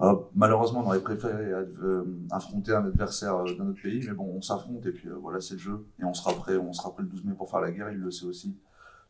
Euh, 0.00 0.14
malheureusement, 0.34 0.80
on 0.80 0.86
aurait 0.86 1.00
préféré 1.00 1.44
euh, 1.52 2.04
affronter 2.30 2.72
un 2.72 2.84
adversaire 2.84 3.44
d'un 3.44 3.68
autre 3.68 3.82
pays, 3.82 4.04
mais 4.06 4.14
bon, 4.14 4.32
on 4.36 4.42
s'affronte 4.42 4.86
et 4.86 4.92
puis 4.92 5.08
voilà, 5.20 5.40
c'est 5.40 5.54
le 5.54 5.60
jeu. 5.60 5.86
Et 6.00 6.04
on 6.04 6.14
sera 6.14 6.32
prêt, 6.34 6.56
on 6.56 6.72
sera 6.72 6.92
prêt 6.92 7.02
le 7.02 7.08
12 7.08 7.24
mai 7.24 7.34
pour 7.34 7.50
faire 7.50 7.60
la 7.60 7.70
guerre. 7.70 7.90
Il 7.90 7.98
le 7.98 8.10
sait 8.10 8.26
aussi. 8.26 8.56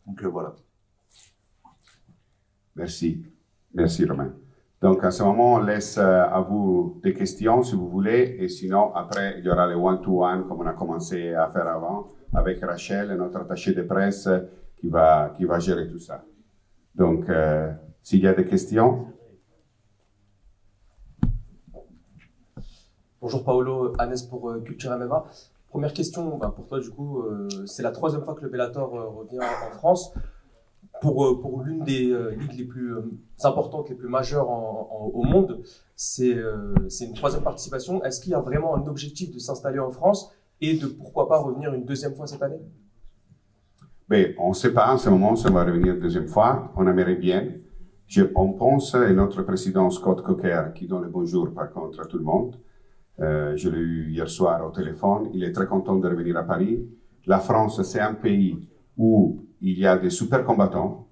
Donc 0.06 0.22
voilà. 0.24 0.54
Merci. 2.76 3.24
Merci, 3.74 4.04
Romain. 4.04 4.32
Donc, 4.80 5.02
à 5.02 5.10
ce 5.10 5.24
moment, 5.24 5.54
on 5.54 5.58
laisse 5.58 5.98
euh, 5.98 6.22
à 6.22 6.40
vous 6.40 7.00
des 7.02 7.12
questions, 7.12 7.64
si 7.64 7.74
vous 7.74 7.88
voulez. 7.88 8.36
Et 8.38 8.48
sinon, 8.48 8.94
après, 8.94 9.34
il 9.38 9.44
y 9.44 9.50
aura 9.50 9.66
les 9.66 9.74
one-to-one, 9.74 10.46
comme 10.46 10.60
on 10.60 10.66
a 10.66 10.72
commencé 10.72 11.34
à 11.34 11.48
faire 11.48 11.66
avant, 11.66 12.06
avec 12.32 12.60
Rachel, 12.60 13.12
notre 13.16 13.38
attaché 13.38 13.72
de 13.72 13.82
presse, 13.82 14.28
qui 14.76 14.88
va, 14.88 15.32
qui 15.36 15.44
va 15.46 15.58
gérer 15.58 15.88
tout 15.88 15.98
ça. 15.98 16.24
Donc, 16.94 17.28
euh, 17.28 17.72
s'il 18.02 18.20
y 18.20 18.28
a 18.28 18.34
des 18.34 18.44
questions, 18.44 19.06
Bonjour 23.20 23.42
Paolo, 23.42 23.94
Hannes 23.98 24.14
pour 24.30 24.48
euh, 24.48 24.60
Culture 24.60 24.96
MMA. 24.96 25.24
Première 25.70 25.92
question 25.92 26.38
bah, 26.38 26.52
pour 26.54 26.68
toi 26.68 26.78
du 26.78 26.88
coup, 26.88 27.24
c'est 27.66 27.82
la 27.82 27.90
troisième 27.90 28.22
fois 28.22 28.34
que 28.34 28.42
le 28.42 28.48
Bellator 28.48 28.90
revient 28.90 29.40
en 29.40 29.70
France. 29.72 30.14
Pour, 31.00 31.24
euh, 31.24 31.40
pour 31.40 31.62
l'une 31.62 31.84
des 31.84 32.10
euh, 32.10 32.30
ligues 32.30 32.58
les 32.58 32.64
plus 32.64 32.94
euh, 32.94 33.02
importantes, 33.44 33.88
les 33.88 33.94
plus 33.94 34.08
majeures 34.08 34.48
au 34.48 35.22
monde, 35.22 35.62
c'est 35.94 36.34
une 36.34 37.14
troisième 37.14 37.42
participation. 37.42 38.02
Est-ce 38.04 38.20
qu'il 38.20 38.32
y 38.32 38.34
a 38.34 38.40
vraiment 38.40 38.76
un 38.76 38.86
objectif 38.86 39.32
de 39.32 39.38
s'installer 39.38 39.78
en 39.78 39.90
France 39.90 40.32
et 40.60 40.76
de 40.76 40.86
pourquoi 40.86 41.28
pas 41.28 41.38
revenir 41.38 41.72
une 41.74 41.84
deuxième 41.84 42.14
fois 42.14 42.26
cette 42.26 42.42
année? 42.42 42.60
Mais 44.08 44.34
on 44.38 44.50
ne 44.50 44.54
sait 44.54 44.72
pas 44.72 44.92
en 44.92 44.98
ce 44.98 45.10
moment 45.10 45.36
si 45.36 45.46
on 45.48 45.52
va 45.52 45.64
revenir 45.64 45.94
une 45.94 46.00
deuxième 46.00 46.28
fois. 46.28 46.72
On 46.76 46.86
aimerait 46.86 47.16
bien. 47.16 47.48
Je, 48.06 48.24
on 48.34 48.52
pense, 48.54 48.94
et 48.94 49.12
notre 49.12 49.42
président 49.42 49.90
Scott 49.90 50.22
Cocker, 50.22 50.72
qui 50.74 50.86
donne 50.86 51.02
le 51.02 51.10
bonjour 51.10 51.52
par 51.52 51.70
contre 51.70 52.00
à 52.00 52.06
tout 52.06 52.18
le 52.18 52.24
monde, 52.24 52.56
je 53.18 53.68
l'ai 53.68 53.78
eu 53.78 54.10
hier 54.10 54.28
soir 54.28 54.66
au 54.66 54.70
téléphone, 54.70 55.28
il 55.34 55.44
est 55.44 55.52
très 55.52 55.66
content 55.66 55.96
de 55.96 56.08
revenir 56.08 56.36
à 56.36 56.44
Paris. 56.44 56.88
La 57.26 57.38
France, 57.38 57.82
c'est 57.82 58.00
un 58.00 58.14
pays 58.14 58.66
où 58.96 59.44
il 59.60 59.78
y 59.78 59.86
a 59.86 59.96
des 59.96 60.10
super 60.10 60.44
combattants, 60.44 61.08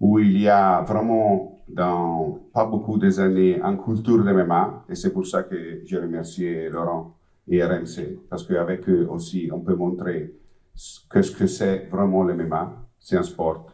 où 0.00 0.18
il 0.18 0.40
y 0.40 0.48
a 0.48 0.82
vraiment, 0.82 1.60
dans 1.68 2.38
pas 2.52 2.64
beaucoup 2.64 2.98
des 2.98 3.18
années, 3.20 3.60
une 3.60 3.78
culture 3.78 4.22
de 4.22 4.32
MMA, 4.32 4.84
et 4.88 4.94
c'est 4.94 5.12
pour 5.12 5.26
ça 5.26 5.42
que 5.42 5.82
je 5.84 5.96
remercie 5.96 6.68
Laurent 6.68 7.14
et 7.48 7.64
RMC, 7.64 8.20
parce 8.28 8.44
qu'avec 8.46 8.88
eux 8.88 9.06
aussi, 9.10 9.48
on 9.52 9.60
peut 9.60 9.74
montrer 9.74 10.34
qu'est-ce 11.10 11.32
que 11.32 11.46
c'est 11.46 11.88
vraiment 11.90 12.22
le 12.22 12.34
MMA. 12.34 12.84
C'est 12.98 13.16
un 13.16 13.22
sport. 13.22 13.66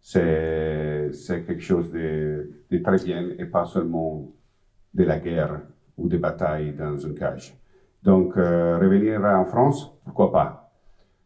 C'est 0.00 1.10
quelque 1.46 1.60
chose 1.60 1.90
de, 1.92 2.50
de 2.70 2.78
très 2.78 3.04
bien 3.04 3.30
et 3.38 3.44
pas 3.46 3.64
seulement 3.64 4.28
de 4.92 5.04
la 5.04 5.18
guerre 5.18 5.60
ou 5.96 6.08
des 6.08 6.18
batailles 6.18 6.74
dans 6.74 6.96
une 6.96 7.14
cage. 7.14 7.56
Donc, 8.02 8.36
euh, 8.36 8.78
revenir 8.78 9.24
en 9.24 9.44
France, 9.44 9.92
pourquoi 10.04 10.32
pas? 10.32 10.61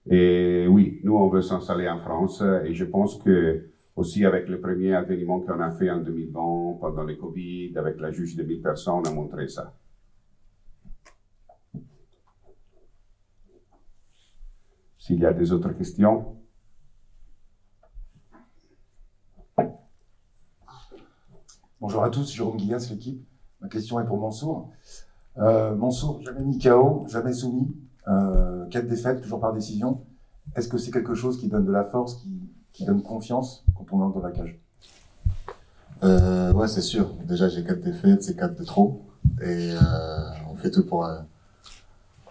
Et 0.09 0.67
oui, 0.69 1.01
nous, 1.03 1.17
on 1.17 1.29
veut 1.29 1.43
s'installer 1.43 1.89
en 1.89 1.99
France 1.99 2.43
et 2.65 2.75
je 2.75 2.85
pense 2.85 3.19
que 3.23 3.71
aussi 3.97 4.25
avec 4.25 4.49
le 4.49 4.61
premier 4.61 4.97
événement 4.97 5.41
qu'on 5.41 5.59
a 5.61 5.73
fait 5.73 5.91
en 5.91 6.01
2020 6.01 6.79
pendant 6.81 7.03
le 7.03 7.17
Covid, 7.17 7.73
avec 7.77 7.99
la 7.99 8.13
juge 8.13 8.37
de 8.37 8.43
1000 8.43 8.63
personnes, 8.63 8.95
on 8.95 9.03
a 9.05 9.13
montré 9.13 9.49
ça. 9.49 9.75
S'il 14.99 15.21
y 15.21 15.27
a 15.27 15.33
des 15.33 15.53
autres 15.53 15.73
questions? 15.73 16.37
Bonjour 21.81 22.03
à 22.03 22.11
tous, 22.11 22.33
Jérôme 22.33 22.57
Guillas, 22.57 22.89
l'équipe. 22.91 23.25
Ma 23.61 23.69
question 23.69 24.01
est 24.01 24.07
pour 24.07 24.19
Mansour. 24.19 24.73
Euh, 25.39 25.75
Mansour, 25.75 26.21
jamais 26.23 26.43
mis 26.43 26.59
KO, 26.59 27.07
jamais 27.09 27.33
soumis, 27.33 27.77
quatre 28.71 28.89
défaites, 28.89 29.21
toujours 29.23 29.41
par 29.41 29.53
décision. 29.53 30.03
Est-ce 30.55 30.69
que 30.69 30.79
c'est 30.79 30.91
quelque 30.91 31.15
chose 31.15 31.39
qui 31.41 31.49
donne 31.49 31.65
de 31.65 31.73
la 31.73 31.85
force, 31.85 32.17
qui, 32.17 32.31
qui 32.73 32.85
donne 32.85 33.03
confiance 33.03 33.65
quand 33.75 33.87
on 33.93 34.01
entre 34.03 34.21
dans 34.21 34.27
la 34.27 34.33
cage? 34.33 34.59
Euh, 36.03 36.53
ouais, 36.53 36.69
c'est 36.69 36.83
sûr. 36.83 37.15
Déjà, 37.25 37.49
j'ai 37.49 37.65
quatre 37.65 37.81
défaites, 37.81 38.23
c'est 38.23 38.37
quatre 38.37 38.55
de 38.55 38.65
trop. 38.65 39.03
Et 39.41 39.73
euh, 39.73 39.79
on 40.51 40.55
fait 40.55 40.71
tout 40.71 40.85
pour. 40.85 41.05
euh, 41.05 41.21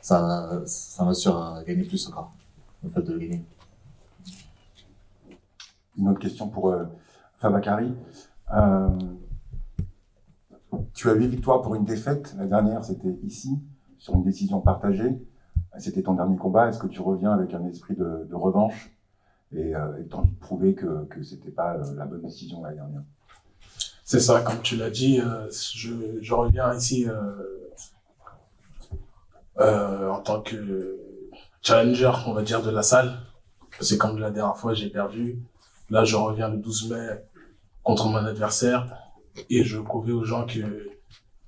ça, 0.01 0.61
ça 0.65 1.03
m'assure 1.03 1.35
à 1.41 1.63
gagner 1.63 1.83
plus 1.83 2.07
encore. 2.07 2.31
Le 2.83 2.89
fait 2.89 3.01
de 3.01 3.13
le 3.13 3.19
gagner. 3.19 3.45
Une 5.97 6.09
autre 6.09 6.19
question 6.19 6.47
pour 6.47 6.69
euh, 6.69 6.85
Fabakari. 7.39 7.93
Euh, 8.53 8.89
tu 10.93 11.09
as 11.09 11.13
huit 11.13 11.27
victoires 11.27 11.61
pour 11.61 11.73
une 11.75 11.85
défaite. 11.85 12.35
La 12.37 12.45
dernière, 12.45 12.85
c'était 12.85 13.17
ici, 13.23 13.59
sur 13.97 14.13
une 14.13 14.23
décision 14.23 14.61
partagée. 14.61 15.17
C'était 15.79 16.01
ton 16.01 16.13
dernier 16.13 16.37
combat. 16.37 16.69
Est-ce 16.69 16.79
que 16.79 16.87
tu 16.87 17.01
reviens 17.01 17.31
avec 17.31 17.53
un 17.53 17.65
esprit 17.65 17.95
de, 17.95 18.33
revanche 18.33 18.91
et 19.53 19.75
euh, 19.75 19.99
de 19.99 20.09
prouver 20.39 20.73
que, 20.73 21.05
que 21.05 21.23
c'était 21.23 21.51
pas 21.51 21.75
euh, 21.75 21.95
la 21.95 22.05
bonne 22.05 22.21
décision 22.21 22.63
la 22.63 22.73
dernière? 22.73 23.03
C'est 24.03 24.19
ça, 24.19 24.41
comme 24.41 24.61
tu 24.61 24.75
l'as 24.75 24.91
dit, 24.91 25.19
euh, 25.19 25.49
je, 25.73 26.33
reviens 26.33 26.75
ici 26.75 27.07
euh, 29.57 30.09
en 30.09 30.19
tant 30.19 30.41
que 30.41 30.99
challenger, 31.63 32.11
on 32.27 32.33
va 32.33 32.43
dire, 32.43 32.61
de 32.61 32.69
la 32.69 32.83
salle. 32.83 33.17
C'est 33.81 33.97
comme 33.97 34.19
la 34.19 34.29
dernière 34.29 34.57
fois, 34.57 34.75
j'ai 34.75 34.89
perdu. 34.89 35.39
Là, 35.89 36.03
je 36.03 36.15
reviens 36.15 36.49
le 36.49 36.57
12 36.57 36.91
mai 36.91 37.23
contre 37.81 38.07
mon 38.07 38.17
adversaire 38.17 38.95
et 39.49 39.63
je 39.63 39.79
prouvais 39.79 40.11
aux 40.11 40.23
gens 40.23 40.45
que 40.45 40.87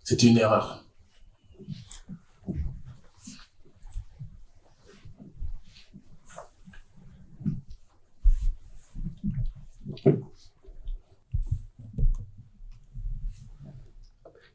c'était 0.04 0.28
une 0.28 0.40
erreur. 0.40 0.84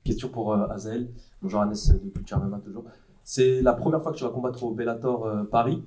Question 0.05 0.29
pour 0.29 0.53
euh, 0.53 0.67
Azael. 0.69 1.09
Bonjour 1.43 1.61
Hannes 1.61 1.73
de 1.73 2.09
Culture 2.11 2.39
MMA 2.41 2.59
toujours. 2.59 2.85
C'est 3.23 3.63
la 3.63 3.73
première 3.73 4.03
fois 4.03 4.11
que 4.11 4.17
tu 4.17 4.25
vas 4.25 4.31
combattre 4.31 4.65
au 4.65 4.73
Bellator 4.73 5.27
euh, 5.27 5.45
Paris. 5.45 5.85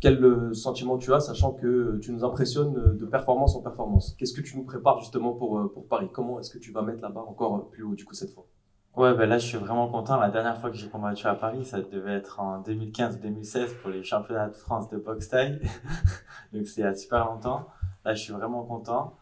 Quel 0.00 0.22
euh, 0.22 0.52
sentiment 0.52 0.98
tu 0.98 1.14
as, 1.14 1.20
sachant 1.20 1.52
que 1.52 1.98
tu 2.02 2.12
nous 2.12 2.24
impressionnes 2.24 2.76
euh, 2.76 2.92
de 2.92 3.06
performance 3.06 3.56
en 3.56 3.62
performance? 3.62 4.14
Qu'est-ce 4.18 4.34
que 4.34 4.42
tu 4.42 4.56
nous 4.56 4.64
prépares 4.64 5.00
justement 5.00 5.32
pour, 5.32 5.72
pour 5.72 5.86
Paris? 5.88 6.08
Comment 6.12 6.38
est-ce 6.38 6.50
que 6.50 6.58
tu 6.58 6.72
vas 6.72 6.82
mettre 6.82 7.00
la 7.00 7.08
barre 7.08 7.28
encore 7.28 7.70
plus 7.70 7.82
haut 7.84 7.94
du 7.94 8.04
coup 8.04 8.14
cette 8.14 8.34
fois? 8.34 8.46
Ouais, 8.96 9.14
ben 9.14 9.26
là, 9.26 9.38
je 9.38 9.46
suis 9.46 9.58
vraiment 9.58 9.88
content. 9.88 10.18
La 10.18 10.30
dernière 10.30 10.60
fois 10.60 10.70
que 10.70 10.76
j'ai 10.76 10.88
combattu 10.88 11.26
à 11.26 11.34
Paris, 11.34 11.64
ça 11.64 11.80
devait 11.80 12.14
être 12.14 12.40
en 12.40 12.60
2015-2016 12.62 13.80
pour 13.80 13.90
les 13.90 14.02
championnats 14.02 14.48
de 14.48 14.54
France 14.54 14.90
de 14.90 14.98
boxe 14.98 15.28
taille. 15.28 15.60
Donc, 16.52 16.66
c'est 16.66 16.82
il 16.82 16.84
y 16.84 16.86
a 16.86 16.94
super 16.94 17.24
longtemps. 17.24 17.66
Là, 18.04 18.14
je 18.14 18.22
suis 18.22 18.32
vraiment 18.32 18.64
content. 18.64 19.16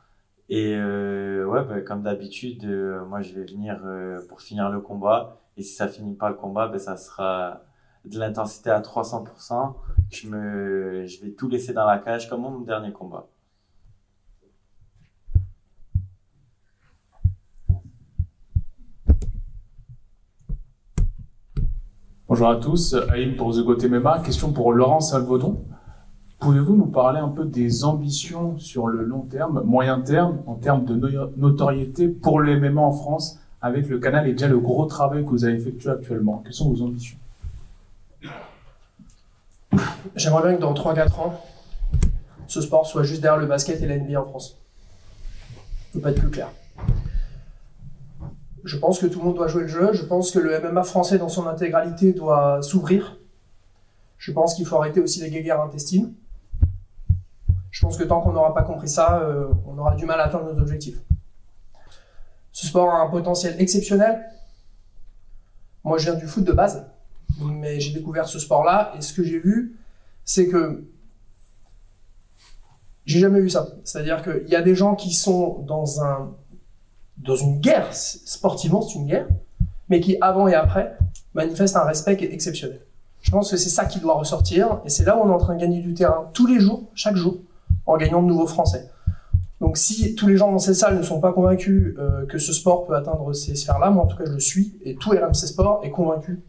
Et 0.49 0.75
euh, 0.77 1.45
ouais, 1.45 1.65
ben, 1.65 1.83
comme 1.85 2.03
d'habitude, 2.03 2.65
euh, 2.65 3.05
moi, 3.05 3.21
je 3.21 3.35
vais 3.35 3.45
venir 3.45 3.81
euh, 3.85 4.21
pour 4.29 4.41
finir 4.41 4.71
le 4.71 4.81
combat. 4.81 5.41
Et 5.57 5.63
si 5.63 5.75
ça 5.75 5.89
finit 5.89 6.15
pas 6.15 6.29
le 6.29 6.37
combat, 6.37 6.69
ben, 6.69 6.79
ça 6.79 6.97
sera 6.97 7.63
de 8.05 8.19
l'intensité 8.19 8.71
à 8.71 8.81
300%. 8.81 9.75
Je 10.11 10.29
me, 10.29 11.07
je 11.07 11.21
vais 11.25 11.33
tout 11.33 11.49
laisser 11.49 11.73
dans 11.73 11.87
la 11.87 11.99
cage 11.99 12.29
comme 12.29 12.43
mon 12.43 12.61
dernier 12.61 12.93
combat. 12.93 13.29
Bonjour 22.29 22.49
à 22.49 22.57
tous, 22.57 22.95
Aïm 23.11 23.37
pour 23.37 23.55
The 23.55 23.65
Goat. 23.65 23.79
Question 24.25 24.53
pour 24.53 24.73
Laurent 24.73 25.01
Salvodon. 25.01 25.65
Pouvez-vous 26.39 26.77
nous 26.77 26.87
parler 26.87 27.19
un 27.19 27.29
peu 27.29 27.45
des 27.45 27.85
ambitions 27.85 28.59
sur 28.59 28.89
le 28.89 29.03
long 29.05 29.23
terme, 29.23 29.63
moyen 29.65 30.01
terme, 30.01 30.39
en 30.47 30.55
termes 30.55 30.85
de 30.85 30.95
no- 30.95 31.31
notoriété 31.37 32.09
pour 32.09 32.41
le 32.41 32.61
MMA 32.61 32.81
en 32.81 32.93
France 32.93 33.39
avec 33.63 33.89
le 33.89 33.99
canal 33.99 34.29
et 34.29 34.33
déjà 34.33 34.47
le 34.47 34.59
gros 34.59 34.85
travail 34.87 35.25
que 35.25 35.31
vous 35.31 35.45
avez 35.45 35.55
effectué 35.55 35.91
actuellement? 35.91 36.43
Quelles 36.45 36.53
sont 36.53 36.71
vos 36.71 36.83
ambitions? 36.83 37.17
J'aimerais 40.15 40.43
bien 40.49 40.57
que 40.57 40.61
dans 40.61 40.75
3-4 40.75 41.21
ans, 41.21 41.41
ce 42.47 42.61
sport 42.61 42.87
soit 42.87 43.03
juste 43.03 43.23
derrière 43.23 43.41
le 43.41 43.47
basket 43.47 43.81
et 43.83 43.87
la 43.87 43.99
NBA 43.99 44.21
en 44.21 44.27
France. 44.27 44.59
Je 45.89 45.95
peux 45.95 46.01
pas 46.01 46.11
être 46.11 46.21
plus 46.21 46.31
clair. 46.31 46.51
Je 48.65 48.77
pense 48.77 48.99
que 48.99 49.07
tout 49.07 49.21
le 49.21 49.25
monde 49.25 49.37
doit 49.37 49.49
jouer 49.49 49.63
le 49.63 49.69
jeu. 49.69 49.91
Je 49.95 50.05
pense 50.05 50.31
que 50.31 50.39
le 50.39 50.61
MMA 50.61 50.85
français 50.85 51.19
dans 51.19 51.29
son 51.29 51.47
intégralité 51.47 52.13
doit 52.13 52.61
s'ouvrir. 52.63 53.19
Je 54.19 54.33
pense 54.33 54.55
qu'il 54.55 54.67
faut 54.67 54.77
arrêter 54.77 55.01
aussi 55.01 55.21
les 55.21 55.31
guéguerres 55.31 55.61
intestines. 55.61 56.13
Pense 57.87 57.99
que 57.99 58.03
tant 58.03 58.21
qu'on 58.21 58.33
n'aura 58.33 58.53
pas 58.53 58.65
compris 58.65 58.89
ça, 58.89 59.21
euh, 59.21 59.47
on 59.65 59.79
aura 59.79 59.95
du 59.95 60.07
mal 60.07 60.19
à 60.19 60.25
atteindre 60.25 60.53
nos 60.53 60.61
objectifs. 60.61 60.99
Ce 62.51 62.67
sport 62.67 62.93
a 62.93 62.99
un 62.99 63.09
potentiel 63.09 63.55
exceptionnel. 63.61 64.25
Moi, 65.85 65.97
je 65.99 66.11
viens 66.11 66.19
du 66.19 66.27
foot 66.27 66.43
de 66.43 66.51
base, 66.51 66.85
mais 67.41 67.79
j'ai 67.79 67.93
découvert 67.93 68.27
ce 68.27 68.41
sport-là 68.41 68.93
et 68.99 69.03
ce 69.03 69.13
que 69.13 69.23
j'ai 69.23 69.39
vu, 69.39 69.79
c'est 70.25 70.49
que 70.49 70.85
j'ai 73.05 73.21
jamais 73.21 73.39
vu 73.39 73.51
ça. 73.51 73.69
C'est-à-dire 73.85 74.21
qu'il 74.21 74.49
y 74.49 74.57
a 74.57 74.63
des 74.63 74.75
gens 74.75 74.97
qui 74.97 75.13
sont 75.13 75.61
dans 75.61 75.85
dans 77.19 77.37
une 77.37 77.61
guerre, 77.61 77.95
sportivement 77.95 78.83
c'est 78.83 78.99
une 78.99 79.07
guerre, 79.07 79.29
mais 79.89 80.01
qui 80.01 80.17
avant 80.21 80.49
et 80.49 80.55
après 80.55 80.99
manifestent 81.35 81.77
un 81.77 81.85
respect 81.85 82.17
qui 82.17 82.25
est 82.25 82.33
exceptionnel. 82.33 82.81
Je 83.23 83.31
pense 83.31 83.49
que 83.49 83.57
c'est 83.57 83.69
ça 83.69 83.85
qui 83.85 84.01
doit 84.01 84.15
ressortir 84.15 84.81
et 84.85 84.89
c'est 84.89 85.05
là 85.05 85.17
où 85.17 85.21
on 85.21 85.31
est 85.31 85.35
en 85.35 85.39
train 85.39 85.55
de 85.55 85.61
gagner 85.61 85.79
du 85.79 85.95
terrain 85.95 86.29
tous 86.33 86.49
les 86.49 86.59
jours, 86.59 86.91
chaque 86.97 87.15
jour, 87.15 87.39
en 87.87 87.97
gagnant 87.97 88.23
de 88.23 88.29
nouveaux 88.29 88.47
Français. 88.47 88.91
Donc 89.61 89.79
si 89.79 90.15
tous 90.15 90.27
les 90.27 90.37
gens 90.37 90.53
dans 90.53 90.59
cette 90.59 90.75
salle 90.75 90.99
ne 90.99 91.03
sont 91.03 91.21
pas 91.21 91.33
convaincus 91.33 91.95
euh, 91.99 92.27
que 92.27 92.39
ce 92.39 92.53
sport 92.53 92.85
peut 92.85 92.95
atteindre 92.95 93.33
ces 93.33 93.55
sphères-là, 93.55 93.91
moi 93.91 94.05
en 94.05 94.07
tout 94.07 94.17
cas 94.17 94.27
je 94.27 94.33
le 94.33 94.41
suis, 94.41 94.77
et 94.85 94.97
tout 94.97 95.11
RMC 95.11 95.35
Sport 95.35 95.81
est 95.83 95.91
convaincu 95.91 96.43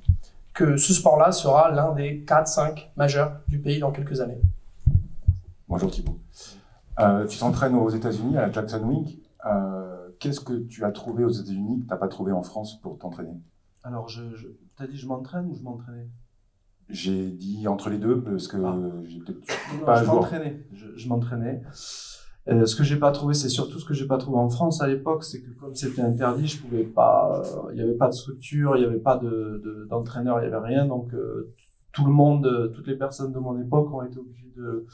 que 0.53 0.75
ce 0.75 0.94
sport-là 0.94 1.32
sera 1.32 1.72
l'un 1.72 1.94
des 1.94 2.24
4-5 2.25 2.88
majeurs 2.98 3.39
du 3.48 3.60
pays 3.60 3.79
dans 3.79 3.91
quelques 3.91 4.20
années. 4.22 4.41
Bonjour 5.70 5.91
Thibaut. 5.91 6.17
Euh, 7.00 7.27
tu 7.27 7.38
t'entraînes 7.38 7.75
aux 7.75 7.89
États-Unis 7.89 8.38
à 8.38 8.48
la 8.48 8.51
Jackson 8.51 8.82
Wing. 8.84 9.17
Euh, 9.46 9.94
Qu'est-ce 10.20 10.39
que 10.39 10.53
tu 10.53 10.84
as 10.84 10.91
trouvé 10.91 11.24
aux 11.24 11.29
États-Unis 11.29 11.82
que 11.82 11.84
tu 11.84 11.89
n'as 11.89 11.98
pas 11.98 12.08
trouvé 12.08 12.32
en 12.32 12.41
France 12.41 12.79
pour 12.82 12.98
t'entraîner? 12.98 13.39
Alors, 13.84 14.10
je, 14.10 14.36
je 14.36 14.48
t'as 14.75 14.88
dit 14.88 14.98
je 14.98 15.06
m'entraîne 15.06 15.46
ou 15.46 15.56
je 15.56 15.62
m'entraînais? 15.62 16.08
J'ai 16.89 17.32
dit 17.32 17.67
entre 17.67 17.89
les 17.89 17.98
deux 17.98 18.22
parce 18.22 18.48
que 18.48 18.58
j'ai 19.06 19.20
peut-être 19.20 19.39
Non, 19.79 19.86
pas 19.86 20.01
je 20.03 20.06
m'entraînais. 20.15 20.65
Je, 20.74 20.86
je 20.96 21.10
m'entraînais. 21.10 21.62
Euh, 22.50 22.65
ce 22.65 22.77
que 22.77 22.84
j'ai 22.86 22.96
pas 22.96 23.12
trouvé, 23.12 23.34
c'est 23.34 23.50
surtout 23.50 23.77
ce 23.77 23.84
que 23.86 23.94
j'ai 23.94 24.08
pas 24.08 24.17
trouvé 24.17 24.38
en 24.38 24.50
France 24.50 24.82
à 24.82 24.88
l'époque, 24.88 25.25
c'est 25.25 25.41
que 25.41 25.50
comme 25.60 25.75
c'était 25.75 26.01
interdit, 26.01 26.48
je 26.48 26.62
pouvais 26.62 26.86
pas. 26.86 27.41
euh, 27.44 27.72
Il 27.72 27.75
n'y 27.75 27.82
avait 27.82 27.98
pas 27.98 28.08
de 28.08 28.13
structure, 28.13 28.77
il 28.77 28.79
n'y 28.79 28.86
avait 28.86 29.00
pas 29.00 29.17
de 29.17 29.62
de- 29.65 29.86
d'entraîneur, 29.89 30.39
il 30.41 30.44
y 30.44 30.48
avait 30.53 30.65
rien. 30.65 30.86
Donc 30.86 31.13
euh, 31.13 31.53
tout 31.91 32.06
le 32.06 32.12
monde, 32.13 32.46
euh, 32.46 32.70
toutes 32.70 32.88
les 32.88 32.96
personnes 32.96 33.34
de 33.34 33.39
mon 33.39 33.60
époque 33.60 33.91
ont 33.94 34.01
été 34.03 34.17
obligées 34.17 34.53
de 34.56 34.86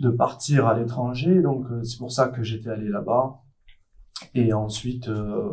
de 0.00 0.08
partir 0.10 0.66
à 0.66 0.78
l'étranger. 0.78 1.42
Donc 1.42 1.66
euh, 1.70 1.82
c'est 1.84 1.98
pour 1.98 2.10
ça 2.10 2.28
que 2.28 2.42
j'étais 2.42 2.70
allé 2.70 2.88
là-bas. 2.88 3.40
Et 4.34 4.54
ensuite, 4.54 5.08
euh, 5.08 5.50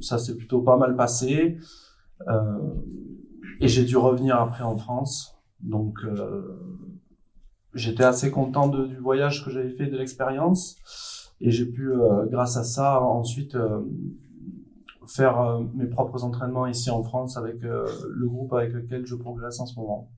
ça 0.00 0.16
s'est 0.16 0.36
plutôt 0.36 0.62
pas 0.62 0.78
mal 0.78 0.96
passé. 0.96 1.58
Et 3.60 3.68
j'ai 3.68 3.84
dû 3.84 3.96
revenir 3.96 4.36
après 4.36 4.64
en 4.64 4.76
France. 4.76 5.38
Donc, 5.60 5.98
euh, 6.04 6.58
j'étais 7.74 8.04
assez 8.04 8.30
content 8.30 8.68
du 8.68 8.96
voyage 8.96 9.44
que 9.44 9.50
j'avais 9.50 9.70
fait, 9.70 9.86
de 9.86 9.96
l'expérience. 9.96 10.76
Et 11.40 11.50
j'ai 11.50 11.66
pu, 11.66 11.92
euh, 11.92 12.26
grâce 12.26 12.56
à 12.56 12.64
ça, 12.64 13.02
ensuite 13.02 13.54
euh, 13.54 13.80
faire 15.10 15.60
mes 15.74 15.86
propres 15.86 16.24
entraînements 16.24 16.66
ici 16.66 16.90
en 16.90 17.02
France 17.02 17.36
avec 17.36 17.64
euh, 17.64 17.86
le 18.08 18.28
groupe 18.28 18.52
avec 18.52 18.72
lequel 18.72 19.06
je 19.06 19.14
progresse 19.14 19.60
en 19.60 19.66
ce 19.66 19.78
moment. 19.78 20.10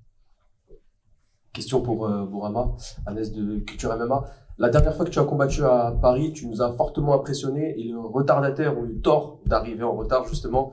Question 1.53 1.81
pour 1.81 2.07
euh, 2.07 2.25
Bourama, 2.25 2.73
Agnès 3.07 3.33
de 3.33 3.59
Culture 3.61 3.97
MMA. 3.97 4.25
La 4.59 4.69
dernière 4.69 4.95
fois 4.95 5.05
que 5.05 5.11
tu 5.11 5.19
as 5.19 5.25
combattu 5.25 5.65
à 5.65 5.97
Paris, 6.01 6.33
tu 6.33 6.47
nous 6.47 6.63
as 6.63 6.73
fortement 6.75 7.15
impressionné 7.15 7.79
et 7.79 7.89
le 7.89 8.01
retardataire 8.01 8.79
ont 8.79 8.85
eu 8.85 9.01
tort 9.01 9.41
d'arriver 9.47 9.83
en 9.83 9.95
retard 9.97 10.27
justement. 10.27 10.73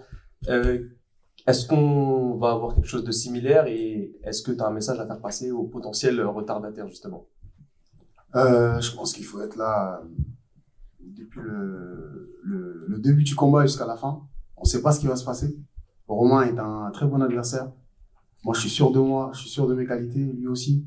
Est-ce 1.47 1.67
qu'on 1.67 2.36
va 2.38 2.52
avoir 2.52 2.75
quelque 2.75 2.88
chose 2.88 3.04
de 3.04 3.12
similaire 3.12 3.65
et 3.67 4.15
est-ce 4.23 4.43
que 4.43 4.52
tu 4.52 4.62
as 4.62 4.67
un 4.67 4.71
message 4.71 4.99
à 4.99 5.08
faire 5.08 5.19
passer 5.19 5.52
aux 5.52 5.63
potentiels 5.63 6.21
retardataires 6.21 6.88
justement? 6.88 7.28
Euh, 8.36 8.80
je 8.80 8.95
pense 8.95 9.13
qu'il 9.13 9.25
faut 9.25 9.41
être 9.41 9.56
là 9.56 10.02
euh, 10.02 10.08
depuis 10.99 11.41
le, 11.41 12.97
début 12.99 13.23
du 13.23 13.34
combat 13.34 13.65
jusqu'à 13.65 13.86
la 13.86 13.95
fin. 13.95 14.21
On 14.58 14.63
ne 14.63 14.67
sait 14.67 14.82
pas 14.82 14.91
ce 14.91 14.99
qui 14.99 15.08
va 15.08 15.15
se 15.15 15.23
passer. 15.23 15.58
Romain 16.08 16.43
est 16.43 16.60
un 16.60 16.91
très 16.91 17.06
bon 17.06 17.21
adversaire. 17.21 17.71
Moi, 18.43 18.54
je 18.54 18.60
suis 18.60 18.69
sûr 18.69 18.91
de 18.91 18.99
moi, 18.99 19.32
je 19.34 19.39
suis 19.39 19.49
sûr 19.49 19.67
de 19.67 19.73
mes 19.73 19.86
qualités, 19.86 20.19
lui 20.19 20.47
aussi. 20.47 20.86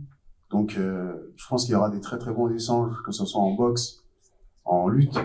Donc, 0.50 0.76
euh, 0.76 1.32
je 1.36 1.48
pense 1.48 1.64
qu'il 1.64 1.72
y 1.72 1.74
aura 1.74 1.88
des 1.88 2.00
très 2.00 2.18
très 2.18 2.32
bons 2.32 2.50
échanges, 2.50 2.94
que 3.04 3.12
ce 3.12 3.24
soit 3.24 3.40
en 3.40 3.52
boxe, 3.52 4.04
en 4.64 4.88
lutte 4.88 5.18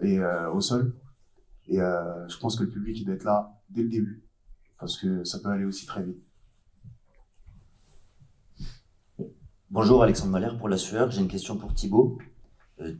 et 0.00 0.18
euh, 0.18 0.50
au 0.50 0.60
sol. 0.60 0.94
Et 1.66 1.76
je 1.76 2.38
pense 2.40 2.56
que 2.56 2.64
le 2.64 2.70
public 2.70 3.04
doit 3.04 3.14
être 3.14 3.24
là 3.24 3.54
dès 3.70 3.82
le 3.82 3.88
début, 3.88 4.23
parce 4.84 4.98
que 4.98 5.24
ça 5.24 5.38
peut 5.38 5.48
aller 5.48 5.64
aussi 5.64 5.86
très 5.86 6.02
vite. 6.02 6.22
Bonjour 9.70 10.02
Alexandre 10.02 10.32
Malher 10.32 10.58
pour 10.58 10.68
la 10.68 10.76
sueur. 10.76 11.10
J'ai 11.10 11.22
une 11.22 11.28
question 11.28 11.56
pour 11.56 11.72
Thibaut. 11.72 12.18
Euh, 12.82 12.92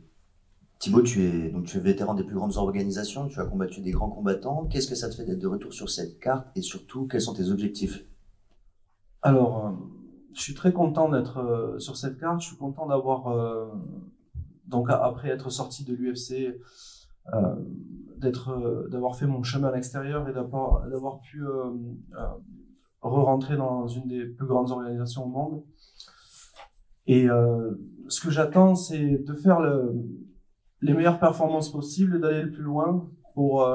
Thibaut, 0.79 1.03
tu 1.03 1.21
es, 1.21 1.49
donc, 1.49 1.65
tu 1.65 1.79
vétéran 1.79 2.15
des 2.15 2.23
plus 2.23 2.33
grandes 2.33 2.57
organisations, 2.57 3.27
tu 3.27 3.39
as 3.39 3.45
combattu 3.45 3.81
des 3.81 3.91
grands 3.91 4.09
combattants. 4.09 4.65
Qu'est-ce 4.65 4.87
que 4.87 4.95
ça 4.95 5.09
te 5.09 5.15
fait 5.15 5.25
d'être 5.25 5.37
de 5.37 5.45
retour 5.45 5.73
sur 5.73 5.91
cette 5.91 6.19
carte 6.19 6.47
et 6.55 6.63
surtout, 6.63 7.05
quels 7.05 7.21
sont 7.21 7.35
tes 7.35 7.51
objectifs? 7.51 8.03
Alors, 9.21 9.67
euh, 9.67 9.71
je 10.33 10.41
suis 10.41 10.55
très 10.55 10.73
content 10.73 11.09
d'être 11.09 11.37
euh, 11.37 11.77
sur 11.77 11.97
cette 11.97 12.19
carte. 12.19 12.41
Je 12.41 12.47
suis 12.47 12.57
content 12.57 12.87
d'avoir, 12.87 13.71
donc 14.65 14.89
après 14.89 15.29
être 15.29 15.51
sorti 15.51 15.83
de 15.83 15.93
l'UFC, 15.93 16.59
euh, 18.27 18.87
d'avoir 18.89 19.15
fait 19.15 19.27
mon 19.27 19.43
chemin 19.43 19.69
à 19.69 19.71
l'extérieur 19.71 20.27
et 20.27 20.33
d'avoir, 20.33 21.19
pu 21.21 21.45
euh, 21.45 21.71
euh, 22.17 22.27
re-rentrer 23.01 23.57
dans 23.57 23.87
une 23.87 24.07
des 24.07 24.25
plus 24.25 24.47
grandes 24.47 24.71
organisations 24.71 25.25
au 25.25 25.29
monde. 25.29 25.63
Et 27.07 27.27
ce 28.07 28.19
que 28.19 28.31
j'attends, 28.31 28.73
c'est 28.73 29.19
de 29.19 29.35
faire 29.35 29.59
le, 29.59 29.93
les 30.81 30.93
meilleures 30.95 31.19
performances 31.19 31.71
possibles 31.71 32.15
et 32.15 32.19
d'aller 32.19 32.41
le 32.41 32.51
plus 32.51 32.63
loin 32.63 33.07
pour, 33.35 33.69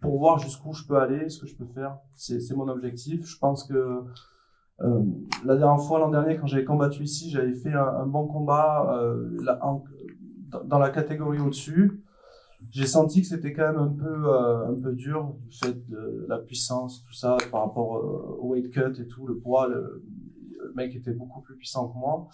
pour 0.00 0.18
voir 0.18 0.38
jusqu'où 0.38 0.72
je 0.72 0.86
peux 0.86 0.96
aller, 0.96 1.28
ce 1.28 1.38
que 1.42 1.46
je 1.46 1.54
peux 1.54 1.66
faire. 1.66 1.98
C'est, 2.14 2.56
mon 2.56 2.68
objectif. 2.68 3.26
Je 3.26 3.36
pense 3.38 3.64
que 3.64 4.00
la 4.78 5.56
dernière 5.56 5.84
fois, 5.84 5.98
l'an 5.98 6.08
dernier, 6.08 6.38
quand 6.38 6.46
j'avais 6.46 6.64
combattu 6.64 7.02
ici, 7.02 7.28
j'avais 7.28 7.54
fait 7.54 7.74
un, 7.74 8.06
bon 8.06 8.26
combat 8.26 8.98
dans 10.64 10.78
la 10.78 10.88
catégorie 10.88 11.38
au-dessus. 11.38 12.02
J'ai 12.70 12.86
senti 12.86 13.22
que 13.22 13.28
c'était 13.28 13.52
quand 13.52 13.72
même 13.72 13.78
un 13.78 13.88
peu, 13.88 14.28
euh, 14.28 14.68
un 14.68 14.74
peu 14.74 14.92
dur 14.92 15.34
du 15.40 15.56
fait 15.56 15.88
de 15.88 16.26
la 16.28 16.38
puissance, 16.38 17.02
tout 17.02 17.12
ça, 17.12 17.36
par 17.50 17.62
rapport 17.62 17.96
euh, 17.96 18.38
au 18.40 18.48
weight 18.48 18.70
cut 18.70 19.00
et 19.00 19.06
tout, 19.06 19.26
le 19.26 19.38
poids. 19.38 19.68
Le, 19.68 20.04
mec 20.74 20.94
était 20.94 21.12
beaucoup 21.12 21.40
plus 21.40 21.56
puissant 21.56 21.88
que 21.88 21.96
moi. 21.96 22.28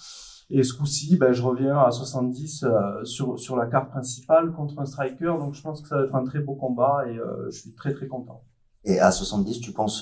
Et 0.51 0.65
ce 0.65 0.75
coup-ci, 0.75 1.17
ben, 1.17 1.33
je 1.33 1.43
reviens 1.43 1.79
à 1.79 1.93
70 1.93 2.65
euh, 2.65 3.05
sur, 3.05 3.39
sur 3.39 3.57
la 3.57 3.67
carte 3.67 3.91
principale 3.91 4.53
contre 4.53 4.81
un 4.81 4.85
striker. 4.85 5.37
Donc 5.39 5.55
je 5.55 5.63
pense 5.63 5.81
que 5.81 5.87
ça 5.87 5.99
va 5.99 6.05
être 6.05 6.15
un 6.17 6.25
très 6.25 6.41
beau 6.41 6.57
combat 6.57 7.05
et 7.09 7.17
je 7.51 7.57
suis 7.57 7.75
très 7.75 7.93
très 7.93 8.09
content. 8.09 8.43
Et 8.85 8.99
à 8.99 9.13
70, 9.13 9.61
tu 9.61 9.73
penses 9.73 10.01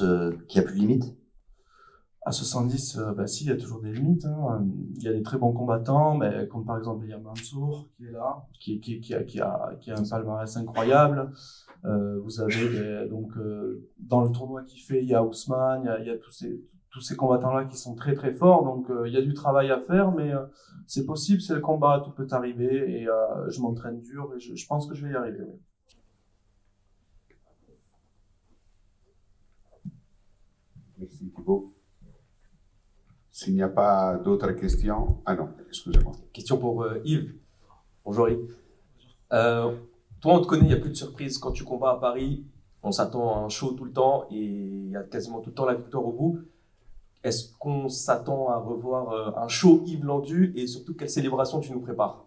qu'il 0.48 0.60
n'y 0.60 0.60
a 0.60 0.62
plus 0.62 0.74
de 0.74 0.80
limite? 0.80 1.19
À 2.30 2.32
70, 2.32 2.96
euh, 2.96 3.12
bah 3.12 3.26
si, 3.26 3.42
il 3.42 3.48
y 3.48 3.50
a 3.50 3.56
toujours 3.56 3.80
des 3.80 3.90
limites. 3.90 4.24
hein. 4.24 4.64
Il 4.94 5.02
y 5.02 5.08
a 5.08 5.12
des 5.12 5.24
très 5.24 5.36
bons 5.36 5.52
combattants, 5.52 6.16
mais 6.16 6.46
comme 6.46 6.64
par 6.64 6.78
exemple 6.78 7.04
Mansour 7.24 7.88
qui 7.96 8.06
est 8.06 8.12
là, 8.12 8.46
qui, 8.60 9.02
a, 9.42 9.72
un 9.88 10.08
palmarès 10.08 10.56
incroyable. 10.56 11.32
Euh, 11.84 12.20
vous 12.20 12.40
avez 12.40 12.68
des- 12.68 13.08
donc 13.10 13.36
euh, 13.36 13.88
dans 13.98 14.22
le 14.22 14.30
tournoi 14.30 14.62
qu'il 14.62 14.80
fait, 14.80 15.02
il 15.02 15.08
y 15.08 15.14
a 15.14 15.24
Ousmane, 15.24 15.92
il 16.02 16.06
y 16.06 16.10
a, 16.10 16.18
tous 16.18 16.30
ces 16.30 16.64
tous 16.92 17.00
ces 17.00 17.16
combattants 17.16 17.52
là 17.52 17.64
qui 17.64 17.76
sont 17.76 17.96
très 17.96 18.14
très 18.14 18.32
forts. 18.32 18.62
Donc 18.62 18.88
euh, 18.90 19.08
il 19.08 19.12
y 19.12 19.16
a 19.16 19.22
du 19.22 19.34
travail 19.34 19.72
à 19.72 19.80
faire, 19.80 20.12
mais 20.12 20.32
euh, 20.32 20.46
c'est 20.86 21.06
possible, 21.06 21.40
c'est 21.40 21.54
le 21.54 21.60
combat, 21.60 22.00
tout 22.04 22.12
peut 22.12 22.28
arriver 22.30 23.00
et 23.00 23.08
euh, 23.08 23.50
je 23.50 23.60
m'entraîne 23.60 24.00
dur 24.02 24.32
et 24.36 24.38
je, 24.38 24.66
pense 24.68 24.86
que 24.86 24.94
je 24.94 25.04
vais 25.04 25.14
y 25.14 25.16
arriver. 25.16 25.46
Merci 30.96 31.28
Thibaut. 31.34 31.74
S'il 33.40 33.54
n'y 33.54 33.62
a 33.62 33.70
pas 33.70 34.18
d'autres 34.18 34.52
questions. 34.52 35.22
Ah 35.24 35.34
non, 35.34 35.48
excusez-moi. 35.66 36.12
Question 36.30 36.58
pour 36.58 36.82
euh, 36.82 37.00
Yves. 37.06 37.36
Bonjour 38.04 38.28
Yves. 38.28 38.54
Euh, 39.32 39.74
toi, 40.20 40.34
on 40.34 40.42
te 40.42 40.46
connaît, 40.46 40.64
il 40.64 40.68
n'y 40.68 40.74
a 40.74 40.76
plus 40.76 40.90
de 40.90 40.94
surprise. 40.94 41.38
Quand 41.38 41.50
tu 41.50 41.64
combats 41.64 41.92
à 41.92 41.96
Paris, 41.96 42.44
on 42.82 42.92
s'attend 42.92 43.34
à 43.34 43.38
un 43.38 43.48
show 43.48 43.72
tout 43.72 43.86
le 43.86 43.92
temps 43.92 44.26
et 44.30 44.36
il 44.36 44.90
y 44.90 44.96
a 44.96 45.04
quasiment 45.04 45.40
tout 45.40 45.48
le 45.48 45.54
temps 45.54 45.64
la 45.64 45.72
victoire 45.72 46.04
au 46.04 46.12
bout. 46.12 46.40
Est-ce 47.24 47.56
qu'on 47.56 47.88
s'attend 47.88 48.50
à 48.50 48.58
revoir 48.58 49.10
euh, 49.12 49.30
un 49.42 49.48
show 49.48 49.84
Yves 49.86 50.04
Landu 50.04 50.52
et 50.54 50.66
surtout 50.66 50.94
quelle 50.94 51.08
célébration 51.08 51.60
tu 51.60 51.72
nous 51.72 51.80
prépares? 51.80 52.26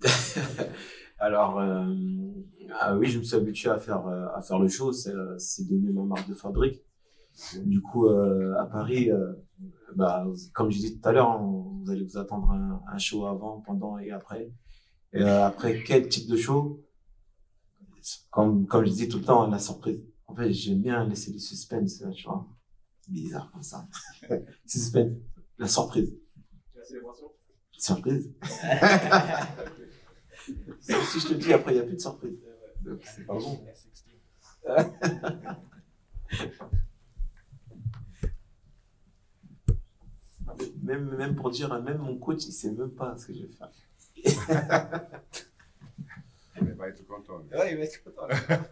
Alors, 1.18 1.58
euh, 1.58 1.92
ah 2.78 2.96
oui, 2.96 3.08
je 3.08 3.18
me 3.18 3.24
suis 3.24 3.34
habitué 3.34 3.70
à 3.70 3.78
faire, 3.78 4.06
à 4.06 4.40
faire 4.40 4.60
le 4.60 4.68
show, 4.68 4.92
c'est 4.92 5.10
c'est 5.38 5.66
devenu 5.66 5.90
ma 5.90 6.04
marque 6.04 6.28
de 6.28 6.34
fabrique. 6.34 6.83
Du 7.64 7.82
coup, 7.82 8.06
euh, 8.06 8.54
à 8.58 8.66
Paris, 8.66 9.10
euh, 9.10 9.32
bah, 9.96 10.24
comme 10.52 10.70
je 10.70 10.76
disais 10.78 10.94
tout 10.94 11.08
à 11.08 11.12
l'heure, 11.12 11.30
hein, 11.30 11.40
vous 11.40 11.90
allez 11.90 12.04
vous 12.04 12.16
attendre 12.16 12.48
un, 12.50 12.80
un 12.86 12.98
show 12.98 13.26
avant, 13.26 13.60
pendant 13.60 13.98
et 13.98 14.12
après. 14.12 14.52
Et 15.12 15.20
euh, 15.22 15.46
après, 15.46 15.82
quel 15.82 16.08
type 16.08 16.28
de 16.28 16.36
show? 16.36 16.80
Comme, 18.30 18.66
comme 18.66 18.84
je 18.84 18.92
dis 18.92 19.08
tout 19.08 19.18
le 19.18 19.24
temps, 19.24 19.48
la 19.48 19.58
surprise. 19.58 20.00
En 20.26 20.34
fait, 20.34 20.52
j'aime 20.52 20.82
bien 20.82 21.06
laisser 21.06 21.32
le 21.32 21.38
suspense, 21.38 22.04
tu 22.14 22.26
vois. 22.26 22.46
Bizarre 23.08 23.50
comme 23.52 23.62
ça. 23.62 23.86
suspense, 24.66 25.12
la 25.58 25.68
surprise. 25.68 26.14
La 26.74 26.84
célébration? 26.84 27.30
Surprise. 27.72 28.32
si 30.80 31.20
je 31.20 31.28
te 31.28 31.34
dis 31.34 31.52
après, 31.52 31.72
il 31.72 31.74
n'y 31.74 31.80
a 31.80 31.84
plus 31.84 31.96
de 31.96 32.00
surprise. 32.00 32.38
Donc, 32.80 33.00
c'est 33.04 33.26
pas 33.26 33.38
bon. 33.38 33.60
même, 40.82 41.14
même 41.16 41.34
pour 41.34 41.50
dire, 41.50 41.80
même 41.82 41.98
mon 41.98 42.16
coach, 42.16 42.44
il 42.46 42.52
sait 42.52 42.72
même 42.72 42.90
pas 42.90 43.16
ce 43.16 43.26
que 43.28 43.34
je 43.34 43.42
vais 43.42 43.52
faire. 43.52 43.70
Il 46.60 46.72
va 46.74 46.88
être 46.88 47.06
content. 47.06 47.42
Ouais, 47.52 47.72
il 47.72 47.78
va 47.78 47.84
être 47.84 48.02
content. 48.04 48.28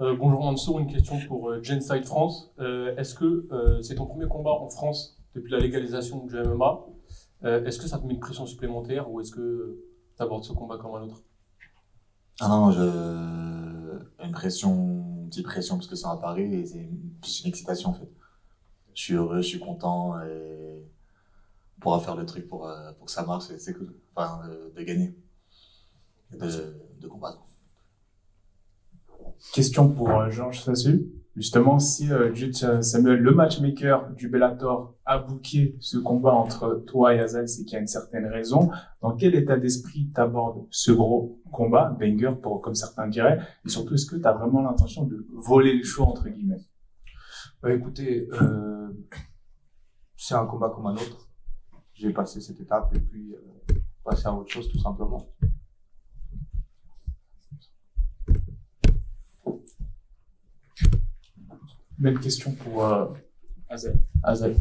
Euh, 0.00 0.16
bonjour 0.16 0.42
Mansour, 0.42 0.80
une 0.80 0.92
question 0.92 1.20
pour 1.28 1.50
euh, 1.50 1.62
Genside 1.62 2.04
France. 2.04 2.50
Euh, 2.58 2.96
Est-ce 2.96 3.14
que 3.14 3.46
euh, 3.52 3.80
c'est 3.80 3.94
ton 3.94 4.06
premier 4.06 4.26
combat 4.26 4.50
en 4.50 4.68
France 4.68 5.16
depuis 5.36 5.52
la 5.52 5.60
légalisation 5.60 6.26
du 6.26 6.34
MMA 6.34 6.80
Euh, 7.44 7.64
Est-ce 7.64 7.78
que 7.78 7.86
ça 7.86 7.98
te 8.00 8.04
met 8.04 8.14
une 8.14 8.18
pression 8.18 8.44
supplémentaire 8.44 9.08
ou 9.08 9.20
est-ce 9.20 9.30
que 9.30 9.78
tu 10.16 10.20
abordes 10.22 10.42
ce 10.42 10.52
combat 10.52 10.78
comme 10.78 10.96
un 10.96 11.02
autre? 11.02 11.22
Ah 12.40 12.48
non, 12.48 12.72
je... 12.72 14.24
une 14.24 14.32
pression, 14.32 15.20
une 15.22 15.28
petite 15.28 15.44
pression 15.46 15.76
parce 15.76 15.86
que 15.86 15.94
c'est 15.94 16.08
à 16.08 16.16
Paris 16.16 16.52
et 16.52 16.66
c'est 16.66 16.88
plus 17.22 17.42
une 17.44 17.50
excitation 17.50 17.90
en 17.90 17.94
fait. 17.94 18.08
Je 18.94 19.02
suis 19.02 19.14
heureux, 19.14 19.42
je 19.42 19.48
suis 19.48 19.58
content 19.58 20.20
et 20.22 20.84
on 21.76 21.80
pourra 21.80 22.00
faire 22.00 22.16
le 22.16 22.24
truc 22.24 22.48
pour, 22.48 22.68
euh, 22.68 22.92
pour 22.92 23.06
que 23.06 23.12
ça 23.12 23.24
marche 23.24 23.50
et 23.50 23.58
c'est 23.58 23.74
cool. 23.74 23.94
Enfin, 24.14 24.40
de, 24.46 24.72
de 24.78 24.84
gagner. 24.84 25.16
Et 26.32 26.36
de, 26.36 26.80
de 27.00 27.08
combattre. 27.08 27.44
Question 29.52 29.90
pour 29.90 30.10
euh, 30.10 30.30
Georges 30.30 30.62
Sassu. 30.62 31.10
Justement, 31.36 31.80
si 31.80 32.12
euh, 32.12 32.32
Samuel, 32.80 33.18
le 33.18 33.32
matchmaker 33.32 34.10
du 34.12 34.28
Bellator, 34.28 34.94
a 35.04 35.18
booké 35.18 35.76
ce 35.80 35.98
combat 35.98 36.32
entre 36.32 36.84
toi 36.86 37.12
et 37.12 37.18
Azal, 37.18 37.48
c'est 37.48 37.64
qu'il 37.64 37.72
y 37.72 37.76
a 37.76 37.80
une 37.80 37.88
certaine 37.88 38.26
raison. 38.26 38.70
Dans 39.02 39.16
quel 39.16 39.34
état 39.34 39.56
d'esprit 39.56 40.10
t'abordes 40.14 40.64
ce 40.70 40.92
gros 40.92 41.40
combat, 41.50 41.90
banger, 41.98 42.34
pour, 42.40 42.60
comme 42.62 42.76
certains 42.76 43.08
diraient, 43.08 43.40
et 43.64 43.68
surtout, 43.68 43.94
est-ce 43.94 44.06
que 44.06 44.14
tu 44.14 44.24
as 44.24 44.32
vraiment 44.32 44.62
l'intention 44.62 45.04
de 45.04 45.26
voler 45.32 45.74
le 45.76 45.82
show, 45.82 46.04
entre 46.04 46.28
guillemets? 46.28 46.62
Bah, 47.64 47.72
écoutez, 47.72 48.28
euh, 48.30 48.92
c'est 50.18 50.34
un 50.34 50.44
combat 50.44 50.68
comme 50.68 50.86
un 50.86 50.92
autre. 50.96 51.30
J'ai 51.94 52.12
passé 52.12 52.42
cette 52.42 52.60
étape 52.60 52.94
et 52.94 53.00
puis 53.00 53.34
euh, 53.34 53.74
passer 54.04 54.26
à 54.26 54.34
autre 54.34 54.50
chose 54.50 54.70
tout 54.70 54.78
simplement. 54.78 55.26
Même 61.98 62.20
question 62.20 62.52
pour 62.52 62.84
euh, 62.84 63.06
Azel. 63.70 63.98
Azel. 64.22 64.56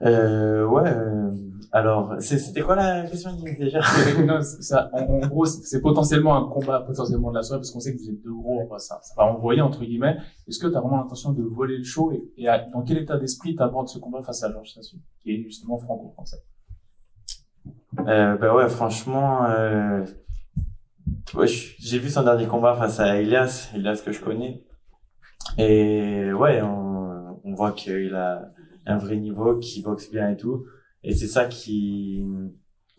Euh, 0.00 0.64
ouais. 0.64 1.51
Alors, 1.72 2.14
c'est- 2.20 2.38
c'était 2.38 2.60
quoi 2.62 2.76
la 2.76 3.06
question 3.06 3.30
déjà? 3.58 3.80
Non, 4.26 4.40
ça, 4.42 4.90
en, 4.92 5.02
en 5.04 5.26
gros, 5.26 5.46
c'est 5.46 5.80
potentiellement 5.80 6.36
un 6.36 6.48
combat 6.50 6.80
potentiellement 6.80 7.30
de 7.30 7.36
la 7.36 7.42
soirée 7.42 7.60
parce 7.60 7.70
qu'on 7.70 7.80
sait 7.80 7.94
que 7.94 7.98
vous 8.00 8.10
êtes 8.10 8.22
deux 8.22 8.34
gros, 8.34 8.60
enfin, 8.62 8.78
ça, 8.78 9.00
ça 9.02 9.14
va 9.16 9.24
envoyer 9.24 9.62
entre 9.62 9.80
guillemets. 9.84 10.16
Est-ce 10.48 10.58
que 10.58 10.66
tu 10.66 10.76
as 10.76 10.80
vraiment 10.80 10.98
l'intention 10.98 11.32
de 11.32 11.42
voler 11.42 11.78
le 11.78 11.84
show 11.84 12.12
et, 12.12 12.22
et 12.36 12.48
à- 12.48 12.58
dans 12.58 12.82
quel 12.82 12.98
état 12.98 13.16
d'esprit 13.18 13.56
tu 13.56 13.62
abordes 13.62 13.88
ce 13.88 13.98
combat 13.98 14.22
face 14.22 14.42
à 14.44 14.52
Georges 14.52 14.72
Sassu, 14.74 14.96
qui 15.22 15.32
est 15.32 15.42
justement 15.42 15.78
franco-français? 15.78 16.38
Euh, 18.06 18.36
bah 18.36 18.54
ouais, 18.54 18.68
franchement, 18.68 19.44
euh, 19.46 20.04
ouais, 21.34 21.46
j'ai 21.46 21.98
vu 21.98 22.08
son 22.10 22.22
dernier 22.22 22.46
combat 22.46 22.74
face 22.76 23.00
à 23.00 23.16
Elias, 23.20 23.70
Elias 23.74 24.02
que 24.04 24.12
je 24.12 24.20
connais. 24.20 24.62
Et 25.58 26.32
ouais, 26.32 26.62
on, 26.62 27.40
on 27.44 27.54
voit 27.54 27.72
qu'il 27.72 28.14
a 28.14 28.50
un 28.86 28.98
vrai 28.98 29.16
niveau, 29.16 29.58
qu'il 29.58 29.82
boxe 29.82 30.10
bien 30.10 30.30
et 30.30 30.36
tout. 30.36 30.64
Et 31.04 31.14
c'est 31.14 31.26
ça 31.26 31.46
qui, 31.46 32.24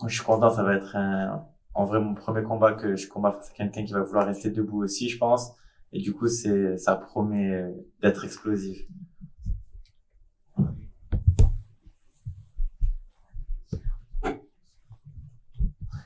je 0.06 0.13
suis 0.13 0.24
content, 0.24 0.50
ça 0.50 0.63
va 0.63 0.76
être 0.76 0.96
un, 0.96 1.46
en 1.74 1.86
vrai 1.86 2.00
mon 2.00 2.13
premier 2.13 2.44
combat 2.44 2.74
que 2.74 2.96
je 2.96 3.08
combats 3.08 3.32
face 3.32 3.52
à 3.52 3.54
quelqu'un 3.54 3.86
qui 3.86 3.94
va 3.94 4.02
vouloir 4.02 4.26
rester 4.26 4.50
debout 4.50 4.84
aussi, 4.84 5.10
je 5.10 5.18
pense. 5.18 5.54
Et 5.94 6.00
du 6.00 6.13
coup, 6.13 6.28
c'est, 6.28 6.78
ça 6.78 6.96
promet 6.96 7.63
d'être 8.02 8.26
explosif. 8.26 8.88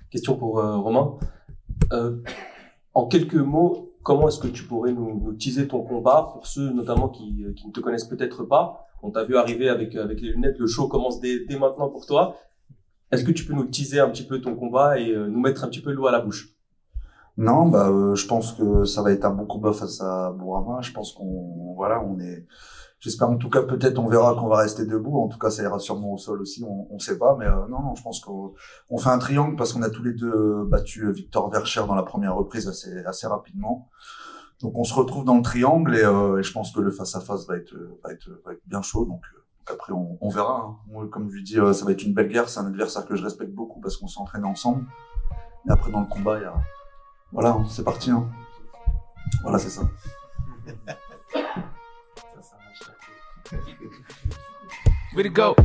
Question 0.10 0.38
pour 0.38 0.60
euh, 0.60 0.78
Romain. 0.78 1.18
Euh, 1.92 2.22
en 2.94 3.08
quelques 3.08 3.36
mots, 3.36 3.94
comment 4.04 4.30
est-ce 4.30 4.40
que 4.40 4.48
tu 4.48 4.64
pourrais 4.64 4.94
nous, 4.94 5.20
nous 5.20 5.34
teaser 5.34 5.68
ton 5.68 5.84
combat 5.84 6.30
pour 6.32 6.48
ceux 6.48 6.72
notamment 6.72 7.10
qui, 7.10 7.44
euh, 7.44 7.54
qui 7.54 7.68
ne 7.68 7.74
te 7.74 7.82
connaissent 7.82 8.08
peut-être 8.08 8.44
pas? 8.44 8.87
On 9.04 9.12
t'a 9.12 9.24
vu 9.24 9.38
arriver 9.38 9.70
avec, 9.70 9.96
euh, 9.96 10.04
avec 10.04 10.22
les 10.22 10.30
lunettes, 10.30 10.58
le 10.60 10.68
show 10.68 10.88
commence 10.88 11.20
dès, 11.20 11.46
dès 11.46 11.58
maintenant 11.58 11.90
pour 11.90 12.06
toi. 12.06 12.36
Est-ce 13.12 13.24
que 13.24 13.32
tu 13.32 13.46
peux 13.46 13.54
nous 13.54 13.66
teaser 13.66 14.00
un 14.00 14.10
petit 14.10 14.26
peu 14.26 14.42
ton 14.42 14.56
combat 14.56 15.00
et 15.00 15.12
euh, 15.12 15.28
nous 15.28 15.40
mettre 15.40 15.64
un 15.64 15.68
petit 15.68 15.82
peu 15.82 15.92
l'eau 15.92 16.08
à 16.08 16.12
la 16.12 16.20
bouche? 16.20 16.54
Non, 17.38 17.68
bah, 17.68 17.90
euh, 17.90 18.16
je 18.16 18.26
pense 18.26 18.54
que 18.54 18.84
ça 18.84 19.04
va 19.04 19.12
être 19.12 19.24
un 19.24 19.30
bon 19.30 19.46
combat 19.46 19.72
face 19.72 20.02
à 20.02 20.32
Bourama. 20.32 20.82
Je 20.82 20.92
pense 20.92 21.14
qu'on, 21.14 21.74
voilà, 21.76 22.04
on 22.04 22.20
est, 22.20 22.48
j'espère 23.00 23.30
en 23.30 23.38
tout 23.38 23.50
cas, 23.50 23.62
peut-être 23.62 24.00
on 24.00 24.08
verra 24.08 24.34
qu'on 24.34 24.48
va 24.48 24.58
rester 24.58 24.86
debout. 24.86 25.20
En 25.20 25.28
tout 25.28 25.38
cas, 25.38 25.52
ça 25.52 25.62
ira 25.62 25.78
sûrement 25.78 26.14
au 26.14 26.18
sol 26.18 26.42
aussi. 26.42 26.66
On, 26.68 26.88
on 26.90 26.98
sait 26.98 27.18
pas, 27.20 27.38
mais 27.40 27.46
euh, 27.46 27.68
non, 27.70 27.82
non, 27.84 27.96
je 27.96 28.02
pense 28.02 28.20
qu'on 28.20 28.56
on 28.90 28.98
fait 28.98 29.12
un 29.12 29.20
triangle 29.20 29.56
parce 29.56 29.72
qu'on 29.72 29.84
a 29.84 29.90
tous 29.90 30.04
les 30.04 30.14
deux 30.14 30.66
battu 30.66 31.12
Victor 31.12 31.50
Vercher 31.52 31.84
dans 31.88 31.96
la 31.96 32.04
première 32.04 32.36
reprise 32.36 32.68
assez, 32.68 33.06
assez 33.06 33.28
rapidement. 33.28 33.88
Donc 34.62 34.78
on 34.78 34.84
se 34.84 34.94
retrouve 34.94 35.24
dans 35.24 35.38
le 35.38 35.44
triangle 35.44 35.96
et, 35.96 36.04
euh, 36.04 36.42
je 36.42 36.52
pense 36.52 36.72
que 36.72 36.80
le 36.80 36.92
face 36.92 37.16
à 37.16 37.22
face 37.22 37.46
va 37.48 37.58
être, 37.58 37.76
bien 38.66 38.82
chaud. 38.82 39.06
Donc 39.06 39.22
euh, 39.36 39.72
après 39.72 39.94
on, 39.94 40.30
verra. 40.30 40.76
hein. 40.96 41.08
Comme 41.12 41.30
je 41.30 41.36
lui 41.36 41.44
dis, 41.44 41.60
euh, 41.60 41.74
ça 41.74 41.86
va 41.86 41.92
être 41.92 42.04
une 42.04 42.14
belle 42.14 42.30
guerre. 42.30 42.50
C'est 42.50 42.60
un 42.60 42.66
adversaire 42.66 43.06
que 43.06 43.16
je 43.16 43.24
respecte 43.24 43.52
beaucoup 43.52 43.80
parce 43.80 43.98
qu'on 43.98 44.08
s'entraîne 44.08 44.46
ensemble. 44.46 44.86
Mais 45.66 45.74
après 45.74 45.92
dans 45.92 46.02
le 46.02 46.08
combat, 46.08 46.40
il 46.40 46.44
y 46.44 46.46
a 46.46 46.56
voilà, 47.34 47.52
hein, 47.52 47.66
c'est 47.70 47.84
parti. 47.84 48.10
Hein. 48.10 48.28
Voilà, 49.44 49.60
c'est 49.60 49.70
ça. 49.70 49.82
Way 55.16 55.24
to 55.24 55.30
go. 55.30 55.56